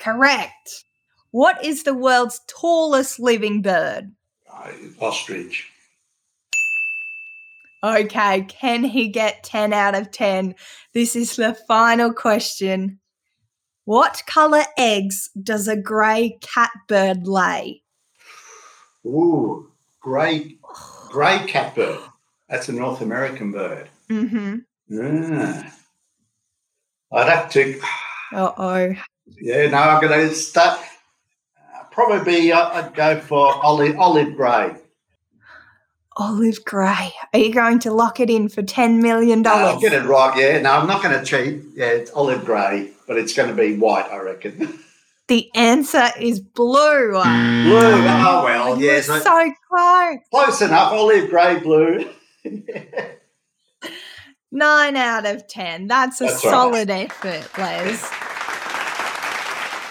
Correct. 0.00 0.84
What 1.30 1.64
is 1.64 1.84
the 1.84 1.94
world's 1.94 2.40
tallest 2.48 3.20
living 3.20 3.62
bird? 3.62 4.12
Uh, 4.52 4.72
ostrich. 5.00 5.70
Okay, 7.82 8.42
can 8.42 8.84
he 8.84 9.08
get 9.08 9.42
10 9.42 9.72
out 9.72 9.94
of 9.94 10.10
10? 10.10 10.54
This 10.92 11.16
is 11.16 11.36
the 11.36 11.54
final 11.66 12.12
question. 12.12 12.98
What 13.86 14.22
color 14.26 14.64
eggs 14.76 15.30
does 15.42 15.66
a 15.66 15.76
grey 15.76 16.38
catbird 16.42 17.26
lay? 17.26 17.82
Ooh, 19.06 19.72
grey, 20.00 20.56
grey 21.08 21.38
catbird. 21.46 22.00
That's 22.48 22.68
a 22.68 22.72
North 22.72 23.00
American 23.00 23.52
bird. 23.52 23.88
Mm-hmm. 24.10 24.58
Yeah. 24.88 25.70
I'd 27.12 27.28
have 27.28 27.50
to. 27.52 27.80
Uh 28.32 28.52
oh. 28.58 28.94
Yeah, 29.40 29.68
no, 29.70 29.78
I'm 29.78 30.00
going 30.00 30.28
to 30.28 30.32
start. 30.32 30.78
Uh, 31.58 31.82
probably, 31.90 32.52
uh, 32.52 32.68
I'd 32.68 32.94
go 32.94 33.18
for 33.18 33.52
olive 33.64 33.98
olive 33.98 34.36
grey. 34.36 34.76
Olive 36.16 36.64
grey. 36.64 37.12
Are 37.32 37.38
you 37.38 37.52
going 37.52 37.78
to 37.80 37.92
lock 37.92 38.20
it 38.20 38.28
in 38.30 38.48
for 38.48 38.62
$10 38.62 39.00
million? 39.00 39.42
No, 39.42 39.50
I'll 39.52 39.80
get 39.80 39.92
it 39.92 40.04
right. 40.04 40.36
Yeah, 40.36 40.60
no, 40.60 40.72
I'm 40.72 40.86
not 40.88 41.02
going 41.02 41.18
to 41.18 41.24
cheat. 41.24 41.62
Yeah, 41.74 41.86
it's 41.86 42.10
olive 42.12 42.44
grey, 42.44 42.90
but 43.06 43.16
it's 43.16 43.32
going 43.34 43.48
to 43.48 43.54
be 43.54 43.76
white, 43.76 44.06
I 44.10 44.18
reckon. 44.18 44.78
The 45.28 45.48
answer 45.54 46.08
is 46.18 46.40
blue. 46.40 47.12
blue. 47.12 47.20
Oh 47.22 48.42
well, 48.44 48.80
You're 48.80 48.94
yeah, 48.96 49.00
so 49.00 49.20
so 49.20 49.52
close. 49.68 50.18
close 50.28 50.60
enough. 50.60 50.92
Olive 50.92 51.30
grey, 51.30 51.60
blue. 51.60 52.10
Nine 54.50 54.96
out 54.96 55.26
of 55.26 55.46
10. 55.46 55.86
That's 55.86 56.20
a 56.20 56.24
That's 56.24 56.42
solid 56.42 56.90
effort, 56.90 57.48
Les. 57.56 58.10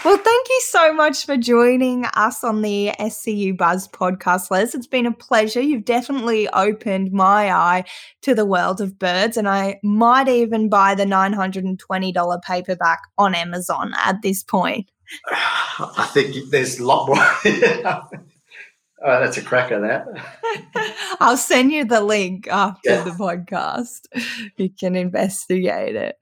Well, 0.05 0.15
thank 0.15 0.47
you 0.49 0.61
so 0.63 0.93
much 0.93 1.25
for 1.25 1.35
joining 1.35 2.05
us 2.05 2.41
on 2.45 2.61
the 2.61 2.91
SCU 2.99 3.57
Buzz 3.57 3.85
podcast, 3.89 4.49
Les. 4.49 4.73
It's 4.73 4.87
been 4.87 5.05
a 5.05 5.11
pleasure. 5.11 5.59
You've 5.59 5.83
definitely 5.83 6.47
opened 6.49 7.11
my 7.11 7.51
eye 7.51 7.83
to 8.21 8.33
the 8.33 8.45
world 8.45 8.79
of 8.79 8.97
birds, 8.97 9.35
and 9.35 9.49
I 9.49 9.77
might 9.83 10.29
even 10.29 10.69
buy 10.69 10.95
the 10.95 11.03
$920 11.03 12.41
paperback 12.43 12.99
on 13.17 13.35
Amazon 13.35 13.91
at 13.97 14.21
this 14.21 14.41
point. 14.41 14.89
I 15.29 16.09
think 16.13 16.49
there's 16.49 16.79
a 16.79 16.85
lot 16.85 17.07
more. 17.07 18.21
oh, 19.05 19.19
that's 19.19 19.37
a 19.37 19.41
cracker, 19.41 19.79
that. 19.81 20.05
I'll 21.19 21.37
send 21.37 21.71
you 21.71 21.85
the 21.85 22.01
link 22.01 22.47
after 22.47 22.89
Yeah. 22.89 23.03
the 23.03 23.11
podcast. 23.11 24.01
You 24.57 24.69
can 24.69 24.95
investigate 24.95 25.95
it. 25.95 26.15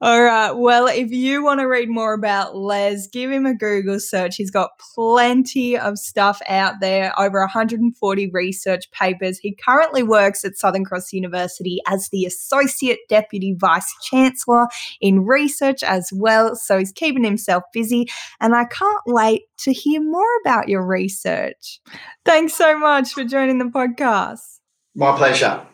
All 0.00 0.22
right. 0.22 0.52
Well, 0.52 0.86
if 0.86 1.10
you 1.10 1.44
want 1.44 1.60
to 1.60 1.66
read 1.66 1.88
more 1.90 2.14
about 2.14 2.56
Les, 2.56 3.06
give 3.06 3.30
him 3.30 3.44
a 3.46 3.54
Google 3.54 4.00
search. 4.00 4.36
He's 4.36 4.50
got 4.50 4.70
plenty 4.94 5.76
of 5.76 5.98
stuff 5.98 6.40
out 6.48 6.74
there, 6.80 7.12
over 7.20 7.40
140 7.40 8.30
research 8.32 8.90
papers. 8.92 9.38
He 9.38 9.54
currently 9.54 10.02
works 10.02 10.44
at 10.44 10.56
Southern 10.56 10.84
Cross 10.84 11.12
University 11.12 11.80
as 11.86 12.08
the 12.10 12.24
Associate 12.24 12.98
Deputy 13.08 13.54
Vice 13.58 13.92
Chancellor 14.04 14.66
in 15.00 15.26
research 15.26 15.82
as 15.82 16.10
well. 16.14 16.56
So 16.56 16.78
he's 16.78 16.92
keeping 16.92 17.24
himself 17.24 17.62
busy. 17.72 18.06
And 18.40 18.54
I 18.54 18.64
can't 18.64 19.02
wait 19.06 19.42
to 19.58 19.72
hear 19.72 20.00
more 20.02 20.24
about 20.44 20.68
your 20.68 20.86
research. 20.86 21.80
Thanks 22.24 22.54
so 22.54 22.78
much 22.78 23.12
for 23.12 23.24
joining 23.24 23.58
the 23.58 23.66
podcast. 23.66 24.60
My 24.94 25.16
pleasure. 25.16 25.66